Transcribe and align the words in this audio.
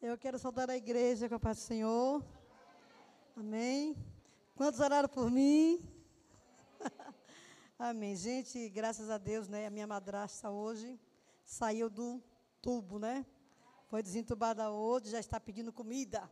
Eu 0.00 0.16
quero 0.16 0.38
saudar 0.38 0.70
a 0.70 0.76
igreja 0.76 1.28
com 1.28 1.34
a 1.34 1.40
paz 1.40 1.56
do 1.56 1.62
Senhor. 1.62 2.24
Amém. 3.36 3.96
Quantos 4.54 4.78
oraram 4.78 5.08
por 5.08 5.28
mim? 5.28 5.84
Amém. 7.76 8.14
Gente, 8.14 8.68
graças 8.68 9.10
a 9.10 9.18
Deus, 9.18 9.48
né? 9.48 9.66
A 9.66 9.70
minha 9.70 9.88
madrasta 9.88 10.50
hoje 10.50 11.00
saiu 11.44 11.90
do 11.90 12.22
tubo, 12.62 13.00
né? 13.00 13.26
Foi 13.88 14.00
desentubada 14.00 14.70
hoje, 14.70 15.10
já 15.10 15.18
está 15.18 15.40
pedindo 15.40 15.72
comida. 15.72 16.30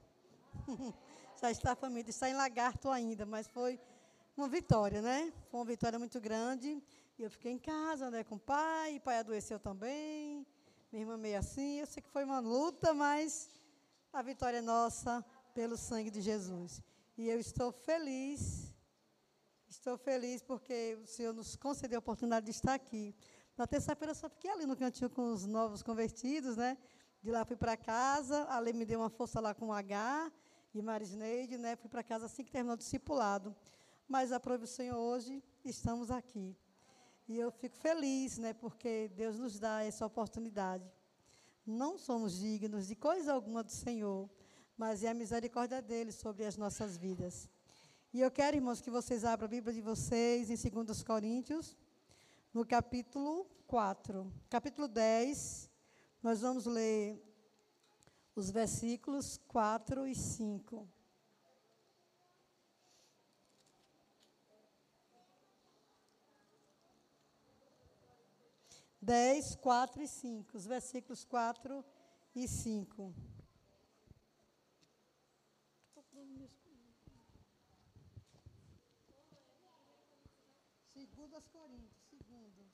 já 1.43 1.51
está 1.51 1.75
família, 1.75 2.09
está 2.09 2.31
em 2.31 2.35
lagarto 2.35 2.89
ainda, 2.89 3.27
mas 3.27 3.49
foi 3.49 3.81
uma 4.37 4.47
vitória, 4.49 5.03
né? 5.03 5.33
Foi 5.51 5.59
uma 5.59 5.67
vitória 5.67 5.99
muito 5.99 6.21
grande. 6.21 6.81
E 7.19 7.23
eu 7.25 7.31
fiquei 7.33 7.51
em 7.51 7.59
casa, 7.59 8.13
né, 8.13 8.23
com 8.23 8.37
o 8.37 8.39
pai, 8.39 8.99
o 8.99 9.01
pai 9.01 9.19
adoeceu 9.19 9.59
também. 9.59 10.47
Minha 10.93 11.03
irmã 11.03 11.17
meio 11.17 11.37
assim, 11.37 11.81
eu 11.81 11.87
sei 11.87 12.01
que 12.01 12.09
foi 12.09 12.23
uma 12.23 12.39
luta, 12.39 12.95
mas 12.95 13.56
a 14.17 14.23
vitória 14.23 14.59
é 14.59 14.63
nossa 14.63 15.23
pelo 15.53 15.77
sangue 15.77 16.11
de 16.11 16.23
Jesus. 16.23 16.83
E 17.19 17.29
eu 17.29 17.39
estou 17.39 17.71
feliz, 17.71 18.75
estou 19.69 19.99
feliz 19.99 20.41
porque 20.43 20.99
o 21.03 21.07
Senhor 21.07 21.35
nos 21.35 21.55
concedeu 21.55 21.99
a 21.99 22.01
oportunidade 22.01 22.47
de 22.47 22.53
estar 22.53 22.73
aqui. 22.73 23.15
Na 23.59 23.67
terça-feira 23.67 24.15
só 24.15 24.27
fiquei 24.31 24.51
ali 24.51 24.65
no 24.65 24.75
cantinho 24.75 25.11
com 25.11 25.35
os 25.35 25.45
novos 25.45 25.83
convertidos, 25.83 26.57
né? 26.57 26.79
De 27.23 27.31
lá 27.31 27.45
fui 27.45 27.57
para 27.57 27.77
casa, 27.77 28.45
a 28.45 28.59
Lei 28.59 28.73
me 28.73 28.87
deu 28.87 29.01
uma 29.01 29.11
força 29.11 29.39
lá 29.39 29.55
com 29.55 29.67
o 29.67 29.73
H 29.73 30.33
e 30.73 30.81
Marisneide, 30.81 31.59
né? 31.59 31.77
Fui 31.77 31.91
para 31.91 32.03
casa 32.03 32.25
assim 32.25 32.43
que 32.43 32.51
terminou 32.51 32.75
o 32.75 32.79
discipulado. 32.79 33.55
Mas 34.09 34.33
aprove 34.33 34.65
o 34.65 34.67
Senhor 34.67 34.97
hoje, 34.97 35.45
estamos 35.63 36.11
aqui. 36.11 36.57
E 37.29 37.39
eu 37.39 37.51
fico 37.51 37.77
feliz, 37.77 38.39
né, 38.39 38.55
porque 38.55 39.11
Deus 39.15 39.39
nos 39.39 39.59
dá 39.59 39.83
essa 39.83 40.07
oportunidade. 40.07 40.91
Não 41.67 41.99
somos 41.99 42.39
dignos 42.39 42.87
de 42.87 42.95
coisa 42.95 43.33
alguma 43.33 43.65
do 43.65 43.73
Senhor, 43.73 44.31
mas 44.79 45.03
é 45.03 45.09
a 45.09 45.15
misericórdia 45.15 45.83
dele 45.83 46.13
sobre 46.13 46.45
as 46.45 46.57
nossas 46.57 46.97
vidas. 46.97 47.51
E 48.13 48.21
eu 48.21 48.31
quero, 48.31 48.57
irmãos, 48.57 48.81
que 48.81 48.89
vocês 48.89 49.25
abram 49.25 49.47
a 49.47 49.49
Bíblia 49.49 49.75
de 49.75 49.81
vocês 49.81 50.49
em 50.49 50.85
2 50.85 51.03
Coríntios, 51.03 51.77
no 52.55 52.65
capítulo 52.65 53.45
4. 53.67 54.33
Capítulo 54.49 54.87
10, 54.87 55.69
nós 56.23 56.41
vamos 56.41 56.67
ler 56.67 57.21
os 58.37 58.49
versículos 58.51 59.41
4 59.49 60.07
e 60.07 60.15
5. 60.15 60.89
10, 69.07 69.55
4 69.57 70.03
e 70.03 70.09
5. 70.09 70.57
Os 70.57 70.67
versículos 70.67 71.25
4 71.25 71.85
e 72.35 72.49
5. 72.49 73.15
Segundo 80.93 81.37
as 81.37 81.47
Coríntios, 81.47 82.03
segundo. 82.11 82.67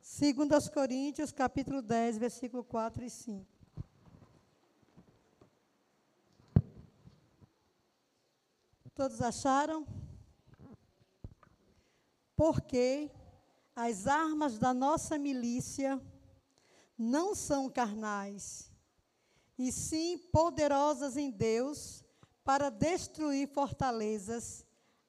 Segundo 0.00 0.52
aos 0.52 0.68
Coríntios, 0.68 1.32
capítulo 1.32 1.82
10, 1.82 2.18
versículo 2.18 2.62
4 2.62 3.04
e 3.04 3.10
5. 3.10 3.46
Todos 8.94 9.20
acharam? 9.22 9.86
Porque 12.38 13.10
as 13.74 14.06
armas 14.06 14.60
da 14.60 14.72
nossa 14.72 15.18
milícia 15.18 16.00
não 16.96 17.34
são 17.34 17.68
carnais, 17.68 18.70
e 19.58 19.72
sim 19.72 20.16
poderosas 20.32 21.16
em 21.16 21.32
Deus 21.32 22.04
para 22.44 22.70
destruir 22.70 23.48
fortalezas, 23.48 24.64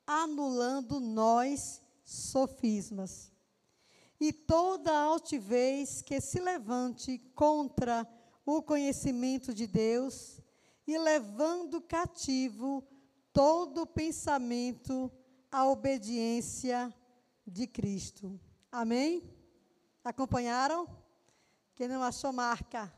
anulando 0.08 1.00
nós 1.00 1.84
sofismas. 2.04 3.32
E 4.20 4.34
toda 4.34 4.92
altivez 4.92 6.02
que 6.02 6.20
se 6.20 6.40
levante 6.40 7.20
contra 7.36 8.10
o 8.44 8.64
conhecimento 8.64 9.54
de 9.54 9.68
Deus, 9.68 10.42
e 10.88 10.98
levando 10.98 11.80
cativo 11.80 12.84
todo 13.32 13.86
pensamento 13.86 15.12
à 15.52 15.68
obediência 15.68 16.92
de 17.50 17.68
Cristo. 17.68 18.40
Amém? 18.72 19.24
Acompanharam? 20.04 20.88
Quem 21.76 21.88
não 21.88 22.04
achou 22.04 22.32
marca? 22.32 22.94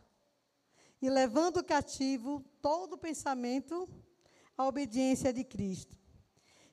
E 1.01 1.09
levando 1.09 1.63
cativo 1.63 2.44
todo 2.62 2.97
pensamento 2.97 3.88
à 4.57 4.67
obediência 4.67 5.31
de 5.34 5.44
Cristo. 5.44 5.97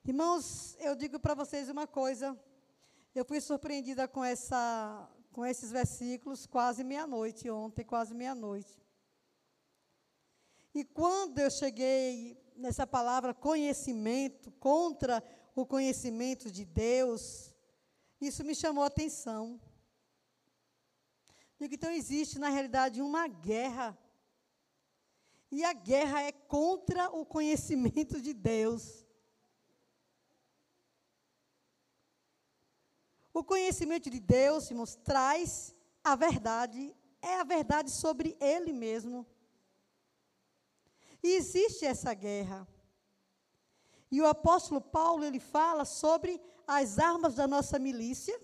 Irmãos, 0.05 0.77
eu 0.81 0.95
digo 0.95 1.19
para 1.21 1.35
vocês 1.35 1.69
uma 1.69 1.87
coisa. 1.87 2.39
Eu 3.15 3.25
fui 3.25 3.41
surpreendida 3.41 4.09
com, 4.09 4.25
essa, 4.25 5.09
com 5.33 5.45
esses 5.45 5.71
versículos 5.71 6.47
quase 6.47 6.83
meia-noite, 6.83 7.51
ontem, 7.51 7.85
quase 7.85 8.15
meia-noite. 8.15 8.81
E 10.75 10.85
quando 10.85 11.39
eu 11.39 11.51
cheguei 11.51 12.41
nessa 12.57 12.87
palavra 12.87 13.35
conhecimento, 13.35 14.51
contra 14.53 15.23
o 15.55 15.67
conhecimento 15.67 16.51
de 16.51 16.65
Deus, 16.65 17.48
isso 18.21 18.45
me 18.45 18.55
chamou 18.55 18.85
a 18.85 18.89
atenção. 18.89 19.61
Digo, 21.59 21.75
então 21.75 21.91
existe, 21.91 22.39
na 22.39 22.49
realidade, 22.49 23.01
uma 23.01 23.27
guerra. 23.27 23.97
E 25.51 25.65
a 25.65 25.73
guerra 25.73 26.23
é 26.23 26.33
contra 26.33 27.11
o 27.11 27.25
conhecimento 27.25 28.21
de 28.21 28.33
Deus. 28.33 29.07
O 33.33 33.45
conhecimento 33.45 34.11
de 34.11 34.19
Deus, 34.19 34.71
irmãos, 34.71 34.97
traz 34.97 35.75
a 36.03 36.17
verdade, 36.17 36.95
é 37.23 37.37
a 37.37 37.45
verdade 37.45 37.91
sobre 37.91 38.37
Ele 38.41 38.73
mesmo. 38.73 39.27
E 41.23 41.37
existe 41.37 41.85
essa 41.85 42.13
guerra. 42.15 42.67
E 44.11 44.21
o 44.21 44.27
apóstolo 44.27 44.81
Paulo, 44.81 45.25
ele 45.25 45.39
fala 45.39 45.85
sobre 45.85 46.41
as 46.69 46.99
armas 46.99 47.35
da 47.35 47.49
nossa 47.49 47.79
milícia, 47.79 48.39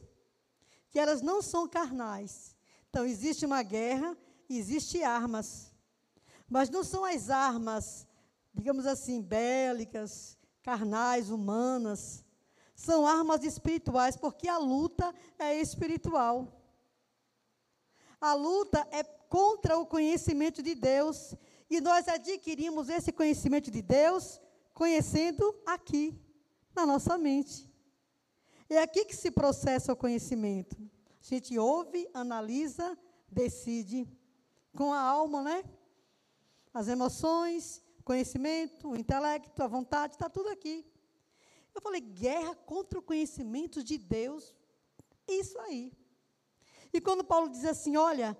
que 0.90 0.98
elas 0.98 1.20
não 1.20 1.42
são 1.42 1.68
carnais. 1.68 2.56
Então, 2.88 3.04
existe 3.04 3.44
uma 3.44 3.62
guerra, 3.62 4.16
existe 4.48 5.02
armas. 5.02 5.70
Mas 6.48 6.70
não 6.70 6.82
são 6.82 7.04
as 7.04 7.28
armas, 7.28 8.06
digamos 8.54 8.86
assim, 8.86 9.20
bélicas, 9.20 10.38
carnais, 10.62 11.28
humanas. 11.28 12.24
São 12.74 13.06
armas 13.06 13.44
espirituais, 13.44 14.16
porque 14.16 14.48
a 14.48 14.56
luta 14.56 15.14
é 15.38 15.60
espiritual. 15.60 16.48
A 18.18 18.32
luta 18.32 18.88
é 18.90 19.04
contra 19.04 19.76
o 19.76 19.84
conhecimento 19.84 20.62
de 20.62 20.74
Deus. 20.74 21.34
E 21.68 21.78
nós 21.78 22.08
adquirimos 22.08 22.88
esse 22.88 23.12
conhecimento 23.12 23.70
de 23.70 23.82
Deus 23.82 24.40
conhecendo 24.72 25.54
aqui, 25.66 26.18
na 26.74 26.86
nossa 26.86 27.18
mente. 27.18 27.73
É 28.74 28.82
aqui 28.82 29.04
que 29.04 29.14
se 29.14 29.30
processa 29.30 29.92
o 29.92 29.96
conhecimento. 29.96 30.76
A 31.22 31.26
gente 31.32 31.56
ouve, 31.58 32.08
analisa, 32.12 32.98
decide 33.30 34.08
com 34.76 34.92
a 34.92 35.00
alma, 35.00 35.42
né? 35.42 35.64
As 36.72 36.88
emoções, 36.88 37.82
conhecimento, 38.04 38.90
o 38.90 38.96
intelecto, 38.96 39.62
a 39.62 39.68
vontade, 39.68 40.14
está 40.14 40.28
tudo 40.28 40.48
aqui. 40.48 40.84
Eu 41.74 41.80
falei, 41.80 42.00
guerra 42.00 42.54
contra 42.54 42.98
o 42.98 43.02
conhecimento 43.02 43.82
de 43.82 43.96
Deus, 43.96 44.54
isso 45.28 45.58
aí. 45.60 45.92
E 46.92 47.00
quando 47.00 47.24
Paulo 47.24 47.48
diz 47.48 47.64
assim, 47.64 47.96
olha, 47.96 48.36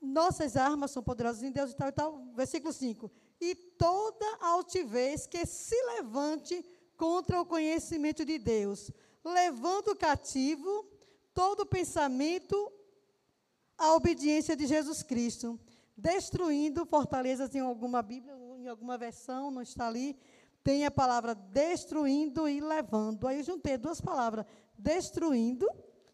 nossas 0.00 0.56
armas 0.56 0.90
são 0.90 1.02
poderosas 1.02 1.42
em 1.44 1.52
Deus 1.52 1.70
e 1.70 1.76
tal 1.76 1.88
e 1.88 1.92
tal, 1.92 2.24
versículo 2.34 2.72
5 2.72 3.10
e 3.40 3.54
toda 3.54 4.26
altivez 4.40 5.26
que 5.26 5.44
se 5.44 5.76
levante 5.94 6.64
contra 6.96 7.40
o 7.40 7.46
conhecimento 7.46 8.24
de 8.24 8.38
Deus, 8.38 8.90
levando 9.24 9.96
cativo 9.96 10.86
todo 11.34 11.66
pensamento 11.66 12.72
à 13.76 13.94
obediência 13.94 14.56
de 14.56 14.66
Jesus 14.66 15.02
Cristo, 15.02 15.60
destruindo 15.96 16.86
fortalezas 16.86 17.54
em 17.54 17.60
alguma 17.60 18.02
Bíblia, 18.02 18.34
em 18.58 18.68
alguma 18.68 18.96
versão, 18.96 19.50
não 19.50 19.62
está 19.62 19.86
ali, 19.86 20.16
tem 20.62 20.84
a 20.84 20.90
palavra 20.90 21.34
destruindo 21.34 22.48
e 22.48 22.60
levando. 22.60 23.28
Aí 23.28 23.38
eu 23.38 23.44
juntei 23.44 23.76
duas 23.76 24.00
palavras, 24.00 24.44
destruindo 24.76 25.68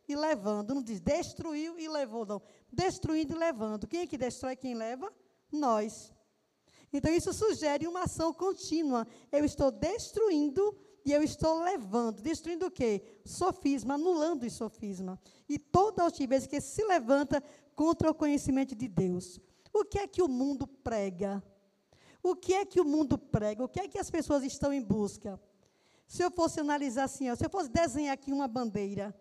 e 0.07 0.15
levando. 0.15 0.75
Não 0.75 0.83
diz 0.83 1.01
destruiu 1.01 1.79
e 1.79 1.89
levou, 1.89 2.27
não. 2.27 2.43
Destruindo 2.71 3.35
e 3.35 3.39
levando. 3.39 3.87
Quem 3.87 4.01
é 4.01 4.07
que 4.07 4.19
destrói, 4.19 4.57
quem 4.57 4.75
leva? 4.75 5.11
Nós. 5.51 6.13
Então, 6.93 7.13
isso 7.13 7.33
sugere 7.33 7.87
uma 7.87 8.03
ação 8.03 8.33
contínua. 8.33 9.07
Eu 9.31 9.45
estou 9.45 9.71
destruindo 9.71 10.77
e 11.05 11.13
eu 11.13 11.23
estou 11.23 11.63
levando, 11.63 12.21
destruindo 12.21 12.67
o 12.67 12.71
quê? 12.71 13.03
Sofisma, 13.25 13.95
anulando 13.95 14.45
o 14.45 14.51
sofisma. 14.51 15.19
E 15.49 15.59
toda 15.59 16.03
altivez 16.03 16.47
que 16.47 16.61
se 16.61 16.85
levanta 16.85 17.43
contra 17.75 18.11
o 18.11 18.15
conhecimento 18.15 18.75
de 18.75 18.87
Deus. 18.87 19.41
O 19.73 19.85
que 19.85 19.99
é 19.99 20.07
que 20.07 20.23
o 20.23 20.29
mundo 20.29 20.67
prega? 20.67 21.43
O 22.23 22.37
que 22.37 22.55
é 22.55 22.65
que 22.65 22.81
o 22.81 22.85
mundo 22.85 23.19
prega? 23.19 23.65
O 23.65 23.69
que 23.69 23.81
é 23.81 23.89
que 23.89 23.99
as 23.99 24.11
pessoas 24.11 24.45
estão 24.45 24.73
em 24.73 24.81
busca? 24.81 25.41
Se 26.07 26.23
eu 26.23 26.31
fosse 26.31 26.61
analisar 26.61 27.05
assim, 27.05 27.31
ó, 27.31 27.35
se 27.35 27.45
eu 27.45 27.51
fosse 27.51 27.71
desenhar 27.71 28.13
aqui 28.13 28.33
uma 28.33 28.47
bandeira, 28.47 29.15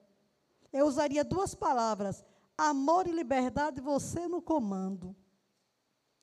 eu 0.71 0.85
usaria 0.85 1.23
duas 1.23 1.55
palavras: 1.55 2.23
amor 2.57 3.07
e 3.07 3.11
liberdade, 3.11 3.81
você 3.81 4.27
no 4.27 4.41
comando. 4.41 5.15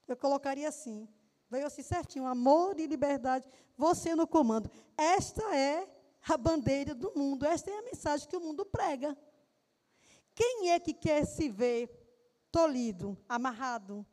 Eu 0.06 0.16
colocaria 0.16 0.68
assim. 0.68 1.08
Veio 1.50 1.66
assim 1.66 1.82
certinho: 1.82 2.26
amor 2.26 2.78
e 2.78 2.86
liberdade, 2.86 3.48
você 3.76 4.14
no 4.14 4.26
comando. 4.26 4.70
Esta 4.96 5.42
é 5.56 5.88
a 6.28 6.36
bandeira 6.36 6.94
do 6.94 7.12
mundo, 7.16 7.46
esta 7.46 7.70
é 7.70 7.78
a 7.78 7.82
mensagem 7.82 8.28
que 8.28 8.36
o 8.36 8.40
mundo 8.40 8.66
prega. 8.66 9.16
Quem 10.34 10.70
é 10.70 10.78
que 10.78 10.92
quer 10.92 11.24
se 11.24 11.48
ver 11.48 11.90
tolhido, 12.52 13.18
amarrado, 13.28 14.06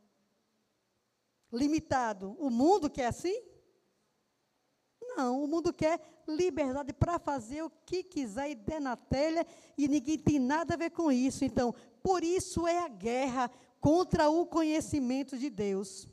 limitado? 1.52 2.36
O 2.38 2.50
mundo 2.50 2.90
quer 2.90 3.06
assim? 3.06 3.40
Não, 5.00 5.42
o 5.42 5.46
mundo 5.46 5.72
quer 5.72 6.00
liberdade 6.26 6.92
para 6.92 7.18
fazer 7.18 7.62
o 7.62 7.70
que 7.70 8.02
quiser 8.02 8.50
e 8.50 8.54
der 8.54 8.80
na 8.80 8.96
telha, 8.96 9.46
e 9.78 9.88
ninguém 9.88 10.18
tem 10.18 10.38
nada 10.38 10.74
a 10.74 10.76
ver 10.76 10.90
com 10.90 11.10
isso. 11.12 11.44
Então, 11.44 11.74
por 12.02 12.24
isso 12.24 12.66
é 12.66 12.78
a 12.78 12.88
guerra 12.88 13.50
contra 13.80 14.28
o 14.28 14.44
conhecimento 14.46 15.38
de 15.38 15.48
Deus. 15.48 16.08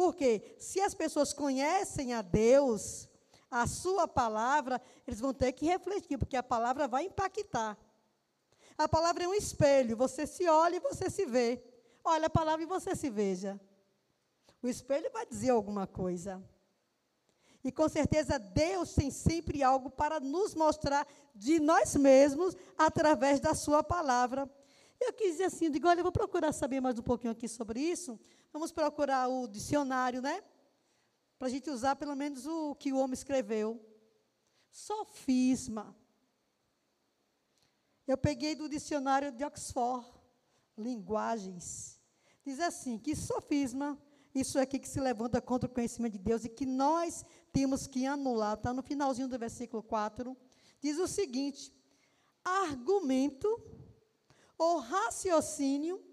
Porque 0.00 0.56
se 0.58 0.80
as 0.80 0.94
pessoas 0.94 1.34
conhecem 1.34 2.14
a 2.14 2.22
Deus, 2.22 3.06
a 3.50 3.66
sua 3.66 4.08
palavra, 4.08 4.80
eles 5.06 5.20
vão 5.20 5.34
ter 5.34 5.52
que 5.52 5.66
refletir, 5.66 6.16
porque 6.16 6.38
a 6.38 6.42
palavra 6.42 6.88
vai 6.88 7.04
impactar. 7.04 7.76
A 8.78 8.88
palavra 8.88 9.24
é 9.24 9.28
um 9.28 9.34
espelho, 9.34 9.98
você 9.98 10.26
se 10.26 10.48
olha 10.48 10.76
e 10.76 10.80
você 10.80 11.10
se 11.10 11.26
vê. 11.26 11.62
Olha 12.02 12.28
a 12.28 12.30
palavra 12.30 12.62
e 12.62 12.66
você 12.66 12.96
se 12.96 13.10
veja. 13.10 13.60
O 14.62 14.68
espelho 14.68 15.10
vai 15.12 15.26
dizer 15.26 15.50
alguma 15.50 15.86
coisa. 15.86 16.42
E 17.62 17.70
com 17.70 17.86
certeza 17.86 18.38
Deus 18.38 18.94
tem 18.94 19.10
sempre 19.10 19.62
algo 19.62 19.90
para 19.90 20.18
nos 20.18 20.54
mostrar 20.54 21.06
de 21.34 21.60
nós 21.60 21.94
mesmos 21.94 22.56
através 22.78 23.38
da 23.38 23.52
Sua 23.52 23.84
palavra. 23.84 24.48
Eu 25.00 25.14
quis 25.14 25.32
dizer 25.32 25.44
assim, 25.44 25.70
digo, 25.70 25.88
olha, 25.88 26.00
eu 26.00 26.04
vou 26.04 26.12
procurar 26.12 26.52
saber 26.52 26.80
mais 26.80 26.98
um 26.98 27.02
pouquinho 27.02 27.32
aqui 27.32 27.48
sobre 27.48 27.80
isso. 27.80 28.20
Vamos 28.52 28.70
procurar 28.70 29.28
o 29.28 29.48
dicionário, 29.48 30.20
né? 30.20 30.42
Para 31.38 31.48
a 31.48 31.50
gente 31.50 31.70
usar 31.70 31.96
pelo 31.96 32.14
menos 32.14 32.46
o 32.46 32.74
que 32.74 32.92
o 32.92 32.98
homem 32.98 33.14
escreveu. 33.14 33.80
Sofisma. 34.70 35.96
Eu 38.06 38.18
peguei 38.18 38.54
do 38.54 38.68
dicionário 38.68 39.32
de 39.32 39.42
Oxford, 39.42 40.06
linguagens. 40.76 41.98
Diz 42.44 42.60
assim, 42.60 42.98
que 42.98 43.16
sofisma, 43.16 43.98
isso 44.34 44.58
aqui 44.58 44.78
que 44.78 44.88
se 44.88 45.00
levanta 45.00 45.40
contra 45.40 45.68
o 45.68 45.72
conhecimento 45.72 46.12
de 46.12 46.18
Deus 46.18 46.44
e 46.44 46.48
que 46.48 46.66
nós 46.66 47.24
temos 47.52 47.86
que 47.86 48.04
anular, 48.04 48.54
está 48.54 48.72
no 48.74 48.82
finalzinho 48.82 49.28
do 49.28 49.38
versículo 49.38 49.82
4, 49.82 50.36
diz 50.80 50.98
o 50.98 51.06
seguinte: 51.06 51.72
argumento 52.44 53.48
ou 54.60 54.76
raciocínio 54.76 56.04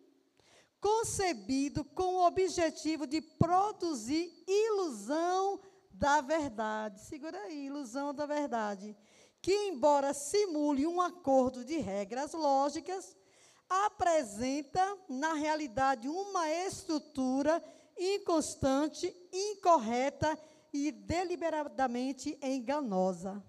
concebido 0.79 1.83
com 1.83 2.15
o 2.15 2.25
objetivo 2.25 3.05
de 3.05 3.19
produzir 3.19 4.31
ilusão 4.47 5.59
da 5.91 6.21
verdade. 6.21 7.01
Segura 7.01 7.37
aí, 7.41 7.65
ilusão 7.65 8.13
da 8.13 8.25
verdade. 8.25 8.95
Que, 9.41 9.51
embora 9.67 10.13
simule 10.13 10.87
um 10.87 11.01
acordo 11.01 11.65
de 11.65 11.77
regras 11.79 12.31
lógicas, 12.31 13.17
apresenta, 13.67 14.97
na 15.09 15.33
realidade, 15.33 16.07
uma 16.07 16.49
estrutura 16.49 17.61
inconstante, 17.97 19.13
incorreta 19.33 20.39
e 20.71 20.89
deliberadamente 20.89 22.39
enganosa. 22.41 23.43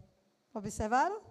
Observaram? 0.53 1.23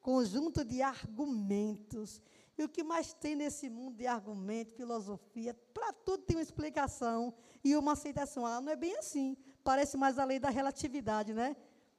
Conjunto 0.00 0.64
de 0.64 0.82
argumentos 0.82 2.22
e 2.62 2.64
o 2.64 2.68
que 2.68 2.82
mais 2.82 3.12
tem 3.12 3.34
nesse 3.34 3.68
mundo 3.68 3.96
de 3.96 4.06
argumento, 4.06 4.74
filosofia, 4.74 5.54
para 5.74 5.92
tudo 5.92 6.22
tem 6.22 6.36
uma 6.36 6.42
explicação 6.42 7.34
e 7.62 7.76
uma 7.76 7.92
aceitação. 7.92 8.46
Ah, 8.46 8.60
não 8.60 8.72
é 8.72 8.76
bem 8.76 8.96
assim. 8.96 9.36
Parece 9.64 9.96
mais 9.96 10.18
a 10.18 10.24
lei 10.24 10.38
da 10.38 10.48
relatividade, 10.48 11.34
né? 11.34 11.56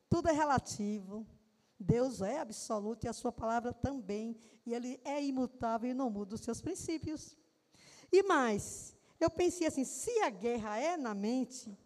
Tudo 0.10 0.30
é 0.30 0.32
relativo. 0.32 1.28
Deus 1.80 2.22
é 2.22 2.40
absoluto 2.40 3.06
e 3.06 3.10
a 3.10 3.14
sua 3.14 3.32
palavra 3.32 3.74
também. 3.74 4.38
E 4.66 4.74
ele 4.74 5.00
é 5.04 5.22
imutável 5.24 5.90
e 5.90 5.94
não 5.94 6.10
muda 6.10 6.36
os 6.36 6.42
seus 6.42 6.62
princípios. 6.62 7.38
E 8.12 8.24
mais, 8.24 8.96
eu 9.20 9.30
pensei 9.30 9.68
assim, 9.68 9.84
se 9.84 10.12
a 10.20 10.30
guerra 10.30 10.78
é 10.78 10.96
na 10.96 11.14
mente, 11.14 11.78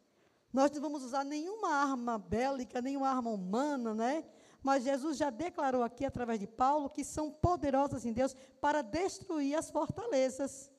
nós 0.54 0.72
não 0.72 0.82
vamos 0.82 1.04
usar 1.04 1.24
nenhuma 1.24 1.70
arma 1.70 2.18
bélica, 2.18 2.82
nenhuma 2.82 3.10
arma 3.10 3.30
humana, 3.32 3.94
né? 3.94 4.24
Mas 4.62 4.84
Jesus 4.84 5.18
já 5.18 5.30
declarou 5.30 5.84
aqui, 5.84 6.06
através 6.06 6.40
de 6.40 6.48
Paulo, 6.48 6.90
que 6.90 7.04
são 7.04 7.32
poderosas 7.32 8.06
em 8.06 8.14
Deus 8.14 8.36
para 8.60 8.82
destruir 8.82 9.56
as 9.56 9.70
fortalezas. 9.70 10.70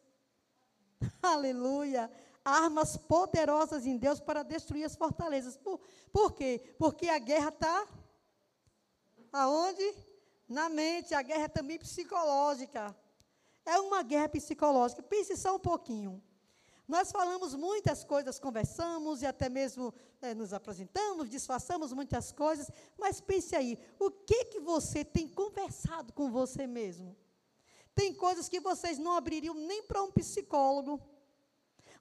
Aleluia! 1.22 2.10
Armas 2.44 2.96
poderosas 2.96 3.86
em 3.86 3.96
Deus 3.96 4.20
para 4.20 4.42
destruir 4.42 4.84
as 4.84 4.96
fortalezas. 4.96 5.56
Por, 5.56 5.80
por 6.12 6.32
quê? 6.32 6.75
Porque 6.78 7.08
a 7.08 7.19
guerra 7.19 7.48
está 7.50 7.86
aonde? 9.32 9.94
Na 10.48 10.69
mente. 10.69 11.14
A 11.14 11.22
guerra 11.22 11.44
é 11.44 11.48
também 11.48 11.78
psicológica. 11.78 12.96
É 13.64 13.78
uma 13.78 14.02
guerra 14.02 14.31
psicológica. 14.31 15.02
Pense 15.02 15.36
só 15.36 15.56
um 15.56 15.58
pouquinho. 15.58 16.22
Nós 16.88 17.12
falamos 17.12 17.55
muitas 17.55 18.02
coisas, 18.02 18.38
conversamos 18.38 19.20
e 19.20 19.26
até 19.26 19.50
mesmo 19.50 19.93
é, 20.23 20.35
nos 20.35 20.55
apresentamos, 20.55 21.29
disfarçamos 21.29 21.93
muitas 21.93 22.32
coisas, 22.32 22.70
mas 22.99 23.20
pense 23.20 23.55
aí, 23.55 23.79
o 24.00 24.11
que 24.11 24.46
que 24.46 24.58
você 24.58 25.05
tem 25.05 25.29
conversado 25.29 26.14
com 26.14 26.31
você 26.31 26.67
mesmo? 26.67 27.14
Tem 27.94 28.14
coisas 28.14 28.49
que 28.49 28.58
vocês 28.58 28.99
não 28.99 29.12
abririam 29.12 29.52
nem 29.52 29.82
para 29.82 30.02
um 30.02 30.11
psicólogo, 30.11 30.99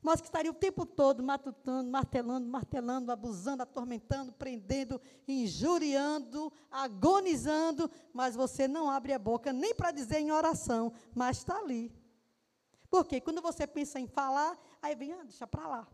mas 0.02 0.22
que 0.22 0.28
estariam 0.28 0.54
o 0.54 0.58
tempo 0.58 0.86
todo 0.86 1.22
matutando, 1.22 1.92
martelando, 1.92 2.48
martelando, 2.48 3.12
abusando, 3.12 3.64
atormentando, 3.64 4.32
prendendo, 4.32 5.02
injuriando, 5.28 6.54
agonizando, 6.72 7.92
mas 8.14 8.36
você 8.36 8.70
não 8.70 8.90
abre 8.90 9.12
a 9.12 9.20
boca 9.20 9.52
nem 9.52 9.76
para 9.76 9.92
dizer 9.92 10.20
em 10.20 10.32
oração, 10.32 10.94
mas 11.14 11.40
está 11.40 11.58
ali. 11.58 11.92
Porque 12.90 13.20
quando 13.20 13.42
você 13.42 13.68
pensa 13.68 14.00
em 14.00 14.08
falar, 14.08 14.58
aí 14.82 14.96
vem, 14.96 15.14
ah, 15.14 15.24
deixa 15.24 15.46
para 15.46 15.68
lá. 15.68 15.88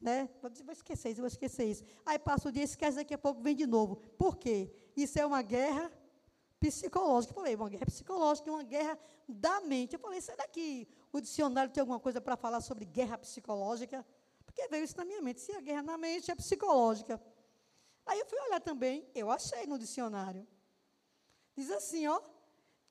Né? 0.00 0.28
Vou, 0.40 0.72
esquecer 0.72 1.10
isso, 1.10 1.20
vou 1.20 1.28
esquecer 1.28 1.64
isso. 1.64 1.84
Aí 2.04 2.18
passa 2.18 2.48
o 2.48 2.52
dia, 2.52 2.62
esquece, 2.62 2.96
daqui 2.96 3.14
a 3.14 3.18
pouco 3.18 3.40
vem 3.40 3.56
de 3.56 3.66
novo. 3.66 3.96
Por 4.18 4.36
quê? 4.36 4.70
Isso 4.96 5.18
é 5.18 5.24
uma 5.24 5.42
guerra 5.42 5.90
psicológica. 6.60 7.32
Eu 7.32 7.34
falei, 7.34 7.54
uma 7.56 7.68
guerra 7.68 7.86
psicológica, 7.86 8.50
uma 8.50 8.62
guerra 8.62 8.98
da 9.28 9.60
mente. 9.60 9.94
Eu 9.94 9.98
falei, 9.98 10.20
será 10.20 10.46
que 10.46 10.86
o 11.12 11.20
dicionário 11.20 11.72
tem 11.72 11.80
alguma 11.80 11.98
coisa 11.98 12.20
para 12.20 12.36
falar 12.36 12.60
sobre 12.60 12.84
guerra 12.84 13.18
psicológica? 13.18 14.04
Porque 14.44 14.68
veio 14.68 14.84
isso 14.84 14.96
na 14.96 15.04
minha 15.04 15.22
mente. 15.22 15.40
Se 15.40 15.52
a 15.52 15.60
guerra 15.60 15.82
na 15.82 15.98
mente 15.98 16.30
é 16.30 16.34
psicológica. 16.34 17.20
Aí 18.06 18.20
eu 18.20 18.26
fui 18.26 18.38
olhar 18.40 18.60
também, 18.60 19.08
eu 19.14 19.30
achei 19.30 19.66
no 19.66 19.78
dicionário. 19.78 20.46
Diz 21.56 21.70
assim, 21.70 22.06
ó, 22.06 22.20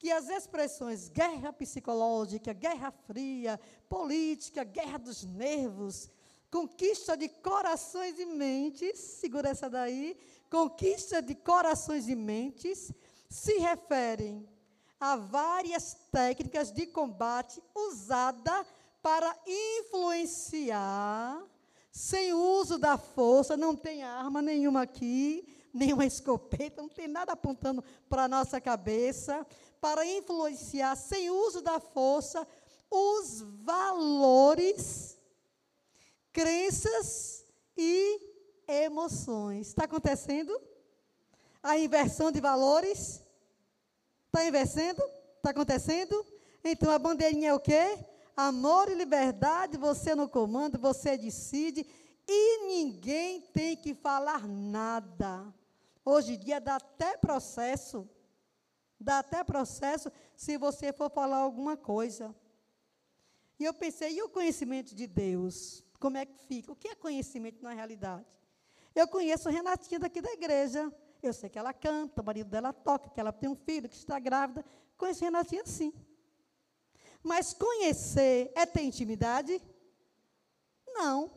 que 0.03 0.11
as 0.11 0.27
expressões 0.27 1.07
guerra 1.07 1.53
psicológica, 1.53 2.51
guerra 2.51 2.91
fria, 2.91 3.57
política, 3.87 4.61
guerra 4.65 4.97
dos 4.97 5.23
nervos, 5.23 6.09
conquista 6.51 7.15
de 7.15 7.29
corações 7.29 8.19
e 8.19 8.25
mentes, 8.25 8.99
segura 8.99 9.47
essa 9.47 9.69
daí, 9.69 10.17
conquista 10.49 11.21
de 11.21 11.33
corações 11.33 12.09
e 12.09 12.15
mentes, 12.15 12.91
se 13.29 13.53
referem 13.59 14.45
a 14.99 15.15
várias 15.15 15.93
técnicas 16.11 16.69
de 16.69 16.85
combate 16.85 17.63
usada 17.73 18.67
para 19.01 19.33
influenciar, 19.47 21.41
sem 21.89 22.33
uso 22.33 22.77
da 22.77 22.97
força, 22.97 23.55
não 23.55 23.73
tem 23.73 24.03
arma 24.03 24.41
nenhuma 24.41 24.81
aqui, 24.81 25.47
nenhuma 25.73 26.05
escopeta, 26.05 26.81
não 26.81 26.89
tem 26.89 27.07
nada 27.07 27.31
apontando 27.31 27.81
para 28.09 28.25
a 28.25 28.27
nossa 28.27 28.59
cabeça, 28.59 29.47
para 29.83 30.05
influenciar, 30.05 30.95
sem 30.95 31.29
uso 31.29 31.61
da 31.61 31.77
força, 31.77 32.47
os 32.89 33.41
valores, 33.65 35.17
crenças 36.31 37.45
e 37.75 38.17
emoções. 38.65 39.67
Está 39.67 39.83
acontecendo? 39.83 40.57
A 41.61 41.77
inversão 41.77 42.31
de 42.31 42.39
valores? 42.39 43.21
Está 44.27 44.45
invertendo? 44.45 45.03
Está 45.35 45.49
acontecendo? 45.49 46.25
Então 46.63 46.89
a 46.89 46.97
bandeirinha 46.97 47.49
é 47.49 47.53
o 47.53 47.59
quê? 47.59 47.99
Amor 48.37 48.89
e 48.89 48.95
liberdade, 48.95 49.75
você 49.75 50.15
no 50.15 50.29
comando, 50.29 50.79
você 50.79 51.17
decide 51.17 51.85
e 52.25 52.67
ninguém 52.67 53.41
tem 53.41 53.75
que 53.75 53.93
falar 53.93 54.47
nada. 54.47 55.53
Hoje 56.05 56.35
em 56.35 56.39
dia 56.39 56.61
dá 56.61 56.77
até 56.77 57.17
processo. 57.17 58.09
Dá 59.03 59.19
até 59.19 59.43
processo 59.43 60.09
se 60.33 60.57
você 60.57 60.93
for 60.93 61.09
falar 61.11 61.37
alguma 61.37 61.75
coisa. 61.75 62.33
E 63.59 63.65
eu 63.65 63.73
pensei, 63.73 64.17
e 64.17 64.23
o 64.23 64.29
conhecimento 64.29 64.95
de 64.95 65.05
Deus? 65.05 65.83
Como 65.99 66.17
é 66.17 66.25
que 66.25 66.37
fica? 66.45 66.71
O 66.71 66.75
que 66.75 66.87
é 66.87 66.95
conhecimento 66.95 67.61
na 67.61 67.73
realidade? 67.73 68.25
Eu 68.95 69.05
conheço 69.05 69.49
Renatinha 69.49 69.99
daqui 69.99 70.21
da 70.21 70.31
igreja. 70.31 70.89
Eu 71.21 71.33
sei 71.33 71.49
que 71.49 71.59
ela 71.59 71.73
canta, 71.73 72.21
o 72.21 72.25
marido 72.25 72.49
dela 72.49 72.71
toca, 72.71 73.09
que 73.09 73.19
ela 73.19 73.33
tem 73.33 73.49
um 73.49 73.55
filho, 73.55 73.89
que 73.89 73.95
está 73.95 74.17
grávida. 74.19 74.63
Conheço 74.97 75.25
Renatinha 75.25 75.65
sim. 75.65 75.91
Mas 77.21 77.53
conhecer 77.53 78.53
é 78.55 78.65
ter 78.65 78.83
intimidade? 78.83 79.61
Não. 80.87 81.29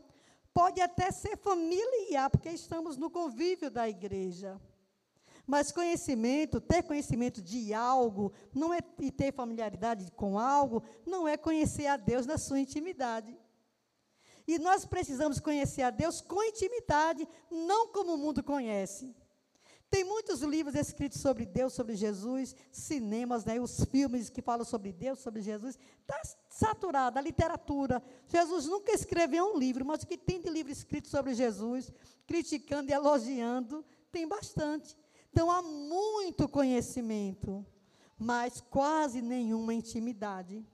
Pode 0.54 0.80
até 0.80 1.10
ser 1.10 1.36
familiar, 1.36 2.30
porque 2.30 2.48
estamos 2.50 2.96
no 2.96 3.10
convívio 3.10 3.72
da 3.72 3.88
igreja. 3.88 4.60
Mas 5.46 5.70
conhecimento, 5.70 6.60
ter 6.60 6.82
conhecimento 6.82 7.40
de 7.40 7.72
algo, 7.72 8.32
não 8.52 8.74
é 8.74 8.80
e 8.98 9.12
ter 9.12 9.32
familiaridade 9.32 10.10
com 10.12 10.38
algo, 10.38 10.82
não 11.06 11.28
é 11.28 11.36
conhecer 11.36 11.86
a 11.86 11.96
Deus 11.96 12.26
na 12.26 12.36
sua 12.36 12.58
intimidade. 12.58 13.38
E 14.46 14.58
nós 14.58 14.84
precisamos 14.84 15.38
conhecer 15.38 15.82
a 15.82 15.90
Deus 15.90 16.20
com 16.20 16.42
intimidade, 16.42 17.26
não 17.50 17.88
como 17.88 18.14
o 18.14 18.18
mundo 18.18 18.42
conhece. 18.42 19.14
Tem 19.88 20.02
muitos 20.04 20.42
livros 20.42 20.74
escritos 20.74 21.20
sobre 21.20 21.46
Deus, 21.46 21.72
sobre 21.72 21.94
Jesus, 21.94 22.56
cinemas, 22.72 23.44
né, 23.44 23.60
os 23.60 23.84
filmes 23.84 24.28
que 24.28 24.42
falam 24.42 24.64
sobre 24.64 24.92
Deus, 24.92 25.20
sobre 25.20 25.40
Jesus. 25.40 25.78
Está 26.00 26.20
saturada 26.50 27.20
a 27.20 27.22
literatura. 27.22 28.02
Jesus 28.26 28.66
nunca 28.66 28.92
escreveu 28.92 29.44
um 29.46 29.58
livro, 29.58 29.84
mas 29.84 30.02
o 30.02 30.06
que 30.06 30.18
tem 30.18 30.40
de 30.40 30.50
livro 30.50 30.72
escrito 30.72 31.08
sobre 31.08 31.34
Jesus, 31.34 31.92
criticando 32.26 32.90
e 32.90 32.94
elogiando, 32.94 33.84
tem 34.10 34.26
bastante. 34.26 34.96
Então 35.36 35.50
há 35.50 35.60
muito 35.60 36.48
conhecimento, 36.48 37.62
mas 38.18 38.58
quase 38.58 39.20
nenhuma 39.20 39.74
intimidade. 39.74 40.66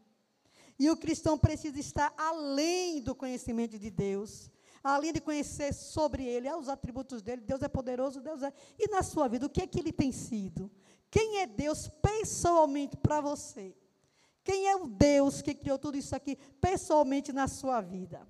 E 0.79 0.89
o 0.89 0.97
cristão 0.97 1.37
precisa 1.37 1.81
estar 1.81 2.15
além 2.17 3.01
do 3.01 3.13
conhecimento 3.13 3.77
de 3.77 3.91
Deus 3.91 4.53
além 4.85 5.13
de 5.13 5.21
conhecer 5.21 5.73
sobre 5.73 6.25
ele, 6.25 6.53
os 6.53 6.69
atributos 6.69 7.23
dele, 7.23 7.41
Deus 7.43 7.63
é 7.63 7.69
poderoso, 7.69 8.21
Deus 8.21 8.43
é. 8.43 8.53
E 8.77 8.89
na 8.89 9.03
sua 9.03 9.29
vida, 9.29 9.47
o 9.47 9.51
que 9.51 9.63
é 9.63 9.67
que 9.67 9.79
ele 9.79 9.93
tem 9.93 10.11
sido? 10.11 10.71
Quem 11.09 11.39
é 11.39 11.47
Deus 11.47 11.89
pessoalmente 12.01 12.97
para 12.97 13.21
você? 13.21 13.77
Quem 14.43 14.67
é 14.67 14.75
o 14.75 14.89
Deus 14.89 15.41
que 15.41 15.55
criou 15.55 15.79
tudo 15.79 15.97
isso 15.97 16.17
aqui 16.17 16.37
pessoalmente 16.61 17.33
na 17.33 17.47
sua 17.47 17.81
vida? 17.81 18.27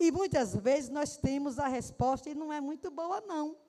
E 0.00 0.10
muitas 0.10 0.56
vezes 0.56 0.88
nós 0.88 1.18
temos 1.18 1.58
a 1.58 1.68
resposta 1.68 2.30
e 2.30 2.34
não 2.34 2.50
é 2.50 2.60
muito 2.60 2.90
boa, 2.90 3.20
não. 3.20 3.65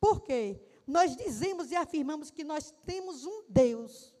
Por 0.00 0.22
quê? 0.22 0.60
Nós 0.86 1.16
dizemos 1.16 1.70
e 1.70 1.76
afirmamos 1.76 2.30
que 2.30 2.44
nós 2.44 2.74
temos 2.86 3.24
um 3.26 3.44
Deus. 3.48 4.14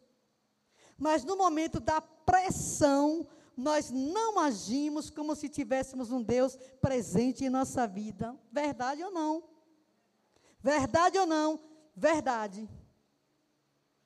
Mas 0.96 1.24
no 1.24 1.36
momento 1.36 1.80
da 1.80 2.00
pressão, 2.00 3.26
nós 3.56 3.90
não 3.90 4.38
agimos 4.38 5.10
como 5.10 5.34
se 5.34 5.48
tivéssemos 5.48 6.10
um 6.10 6.22
Deus 6.22 6.56
presente 6.80 7.44
em 7.44 7.50
nossa 7.50 7.86
vida. 7.86 8.36
Verdade 8.52 9.02
ou 9.02 9.10
não? 9.10 9.42
Verdade 10.60 11.18
ou 11.18 11.26
não? 11.26 11.60
Verdade. 11.96 12.68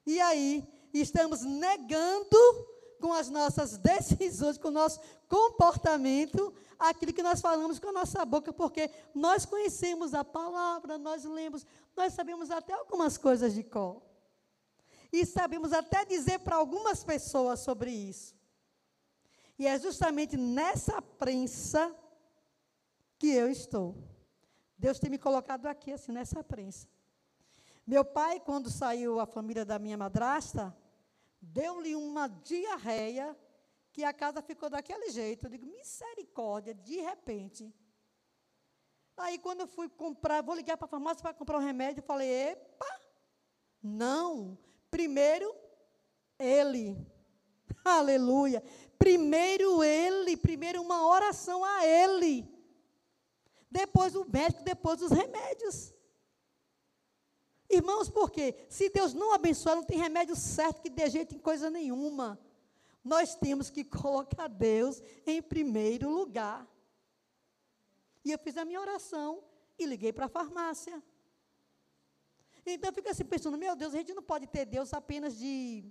E 0.06 0.20
aí, 0.20 0.66
estamos 0.92 1.42
negando 1.42 2.36
com 3.00 3.12
as 3.12 3.28
nossas 3.28 3.76
decisões, 3.78 4.56
com 4.56 4.68
o 4.68 4.72
nosso 4.72 5.00
comportamento, 5.28 6.54
aquilo 6.90 7.12
que 7.12 7.22
nós 7.22 7.40
falamos 7.40 7.78
com 7.78 7.88
a 7.88 7.92
nossa 7.92 8.24
boca, 8.24 8.52
porque 8.52 8.90
nós 9.14 9.44
conhecemos 9.46 10.14
a 10.14 10.24
palavra, 10.24 10.98
nós 10.98 11.24
lemos, 11.24 11.66
nós 11.96 12.12
sabemos 12.12 12.50
até 12.50 12.72
algumas 12.72 13.16
coisas 13.16 13.54
de 13.54 13.62
cor. 13.62 14.02
E 15.12 15.26
sabemos 15.26 15.72
até 15.72 16.04
dizer 16.04 16.38
para 16.40 16.56
algumas 16.56 17.04
pessoas 17.04 17.60
sobre 17.60 17.90
isso. 17.90 18.34
E 19.58 19.66
é 19.66 19.78
justamente 19.78 20.36
nessa 20.36 21.00
prensa 21.02 21.94
que 23.18 23.28
eu 23.28 23.50
estou. 23.50 23.94
Deus 24.76 24.98
tem 24.98 25.10
me 25.10 25.18
colocado 25.18 25.66
aqui, 25.66 25.92
assim, 25.92 26.10
nessa 26.10 26.42
prensa. 26.42 26.88
Meu 27.86 28.04
pai, 28.04 28.40
quando 28.40 28.70
saiu 28.70 29.20
a 29.20 29.26
família 29.26 29.64
da 29.64 29.78
minha 29.78 29.96
madrasta, 29.96 30.76
deu-lhe 31.40 31.94
uma 31.94 32.28
diarreia 32.28 33.36
que 33.92 34.02
a 34.02 34.12
casa 34.12 34.40
ficou 34.40 34.70
daquele 34.70 35.10
jeito. 35.10 35.46
Eu 35.46 35.50
digo, 35.50 35.66
misericórdia, 35.66 36.74
de 36.74 37.00
repente. 37.00 37.72
Aí, 39.16 39.38
quando 39.38 39.60
eu 39.60 39.66
fui 39.66 39.88
comprar, 39.88 40.42
vou 40.42 40.54
ligar 40.54 40.76
para 40.76 40.86
a 40.86 40.88
farmácia 40.88 41.22
para 41.22 41.34
comprar 41.34 41.58
um 41.58 41.64
remédio, 41.64 42.00
eu 42.00 42.06
falei, 42.06 42.28
epa, 42.28 43.00
não. 43.82 44.58
Primeiro, 44.90 45.54
ele. 46.38 46.96
Aleluia. 47.84 48.62
Primeiro 48.98 49.82
ele, 49.82 50.36
primeiro 50.36 50.80
uma 50.80 51.06
oração 51.06 51.64
a 51.64 51.84
ele. 51.84 52.48
Depois 53.70 54.14
o 54.14 54.24
médico, 54.24 54.62
depois 54.62 55.02
os 55.02 55.10
remédios. 55.10 55.92
Irmãos, 57.68 58.08
por 58.08 58.30
quê? 58.30 58.66
Se 58.68 58.90
Deus 58.90 59.14
não 59.14 59.32
abençoar, 59.32 59.76
não 59.76 59.84
tem 59.84 59.98
remédio 59.98 60.36
certo 60.36 60.82
que 60.82 60.90
dê 60.90 61.08
jeito 61.08 61.34
em 61.34 61.38
coisa 61.38 61.70
nenhuma. 61.70 62.38
Nós 63.04 63.34
temos 63.34 63.70
que 63.70 63.84
colocar 63.84 64.48
Deus 64.48 65.02
em 65.26 65.42
primeiro 65.42 66.10
lugar. 66.10 66.66
E 68.24 68.30
eu 68.30 68.38
fiz 68.38 68.56
a 68.56 68.64
minha 68.64 68.80
oração 68.80 69.42
e 69.78 69.84
liguei 69.86 70.12
para 70.12 70.26
a 70.26 70.28
farmácia. 70.28 71.02
Então 72.64 72.90
eu 72.90 72.94
fico 72.94 73.08
assim 73.08 73.24
pensando, 73.24 73.58
meu 73.58 73.74
Deus, 73.74 73.92
a 73.94 73.98
gente 73.98 74.14
não 74.14 74.22
pode 74.22 74.46
ter 74.46 74.64
Deus 74.64 74.92
apenas 74.92 75.36
de 75.36 75.84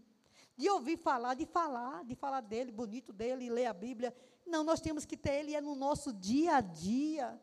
de 0.61 0.69
ouvir 0.69 0.97
falar, 0.97 1.33
de 1.33 1.45
falar, 1.45 2.03
de 2.05 2.13
falar 2.13 2.41
dele, 2.41 2.71
bonito 2.71 3.11
dele, 3.11 3.49
ler 3.49 3.65
a 3.65 3.73
Bíblia. 3.73 4.15
Não, 4.45 4.63
nós 4.63 4.79
temos 4.79 5.05
que 5.05 5.17
ter 5.17 5.39
ele 5.39 5.55
é 5.55 5.61
no 5.61 5.73
nosso 5.73 6.13
dia 6.13 6.57
a 6.57 6.61
dia. 6.61 7.41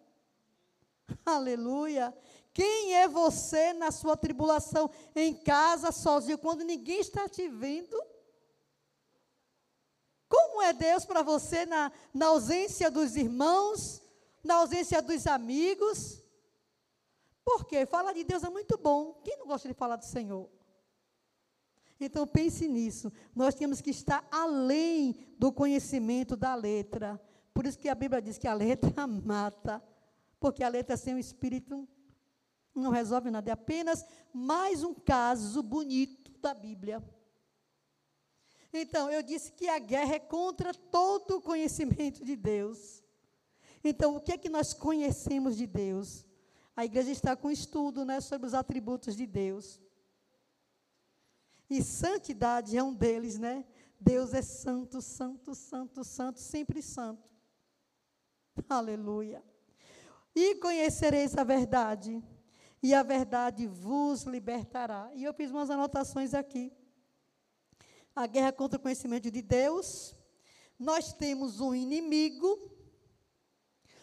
Aleluia. 1.26 2.16
Quem 2.52 2.94
é 2.94 3.08
você 3.08 3.72
na 3.72 3.90
sua 3.90 4.16
tribulação, 4.16 4.90
em 5.16 5.34
casa, 5.34 5.90
sozinho, 5.90 6.38
quando 6.38 6.62
ninguém 6.62 7.00
está 7.00 7.28
te 7.28 7.48
vendo? 7.48 8.00
Como 10.58 10.66
é 10.66 10.72
Deus 10.72 11.04
para 11.04 11.22
você 11.22 11.64
na, 11.64 11.92
na 12.12 12.26
ausência 12.26 12.90
dos 12.90 13.14
irmãos, 13.14 14.02
na 14.42 14.56
ausência 14.56 15.00
dos 15.00 15.24
amigos? 15.24 16.20
Por 17.44 17.64
quê? 17.64 17.86
Falar 17.86 18.12
de 18.12 18.24
Deus 18.24 18.42
é 18.42 18.50
muito 18.50 18.76
bom. 18.76 19.20
Quem 19.22 19.38
não 19.38 19.46
gosta 19.46 19.68
de 19.68 19.74
falar 19.74 19.94
do 19.94 20.04
Senhor? 20.04 20.50
Então 22.00 22.26
pense 22.26 22.66
nisso. 22.66 23.12
Nós 23.36 23.54
temos 23.54 23.80
que 23.80 23.90
estar 23.90 24.26
além 24.32 25.16
do 25.38 25.52
conhecimento 25.52 26.36
da 26.36 26.56
letra. 26.56 27.22
Por 27.54 27.64
isso 27.64 27.78
que 27.78 27.88
a 27.88 27.94
Bíblia 27.94 28.20
diz 28.20 28.36
que 28.36 28.48
a 28.48 28.52
letra 28.52 29.06
mata. 29.06 29.80
Porque 30.40 30.64
a 30.64 30.68
letra 30.68 30.96
sem 30.96 31.14
o 31.14 31.20
espírito 31.20 31.88
não 32.74 32.90
resolve 32.90 33.30
nada. 33.30 33.48
É 33.48 33.52
apenas 33.52 34.04
mais 34.34 34.82
um 34.82 34.92
caso 34.92 35.62
bonito 35.62 36.32
da 36.40 36.52
Bíblia. 36.52 37.00
Então, 38.72 39.10
eu 39.10 39.22
disse 39.22 39.52
que 39.52 39.68
a 39.68 39.78
guerra 39.78 40.16
é 40.16 40.18
contra 40.18 40.74
todo 40.74 41.36
o 41.36 41.40
conhecimento 41.40 42.24
de 42.24 42.36
Deus. 42.36 43.02
Então, 43.82 44.16
o 44.16 44.20
que 44.20 44.32
é 44.32 44.38
que 44.38 44.48
nós 44.48 44.74
conhecemos 44.74 45.56
de 45.56 45.66
Deus? 45.66 46.26
A 46.76 46.84
igreja 46.84 47.10
está 47.10 47.34
com 47.34 47.50
estudo 47.50 48.04
né, 48.04 48.20
sobre 48.20 48.46
os 48.46 48.54
atributos 48.54 49.16
de 49.16 49.26
Deus. 49.26 49.80
E 51.68 51.82
santidade 51.82 52.76
é 52.76 52.82
um 52.82 52.94
deles, 52.94 53.38
né? 53.38 53.64
Deus 54.00 54.32
é 54.32 54.42
santo, 54.42 55.02
santo, 55.02 55.54
santo, 55.54 56.04
santo, 56.04 56.38
sempre 56.38 56.80
santo. 56.80 57.28
Aleluia. 58.68 59.42
E 60.34 60.54
conhecereis 60.56 61.36
a 61.36 61.42
verdade, 61.42 62.22
e 62.82 62.94
a 62.94 63.02
verdade 63.02 63.66
vos 63.66 64.22
libertará. 64.22 65.10
E 65.14 65.24
eu 65.24 65.34
fiz 65.34 65.50
umas 65.50 65.68
anotações 65.68 66.32
aqui. 66.32 66.72
A 68.18 68.26
guerra 68.26 68.50
contra 68.50 68.76
o 68.76 68.82
conhecimento 68.82 69.30
de 69.30 69.40
Deus. 69.40 70.12
Nós 70.76 71.12
temos 71.12 71.60
um 71.60 71.72
inimigo. 71.72 72.68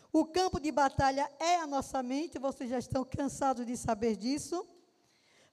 O 0.10 0.24
campo 0.24 0.58
de 0.58 0.72
batalha 0.72 1.30
é 1.38 1.58
a 1.58 1.68
nossa 1.68 2.02
mente, 2.02 2.40
vocês 2.40 2.70
já 2.70 2.80
estão 2.80 3.04
cansados 3.04 3.66
de 3.66 3.76
saber 3.76 4.16
disso. 4.16 4.66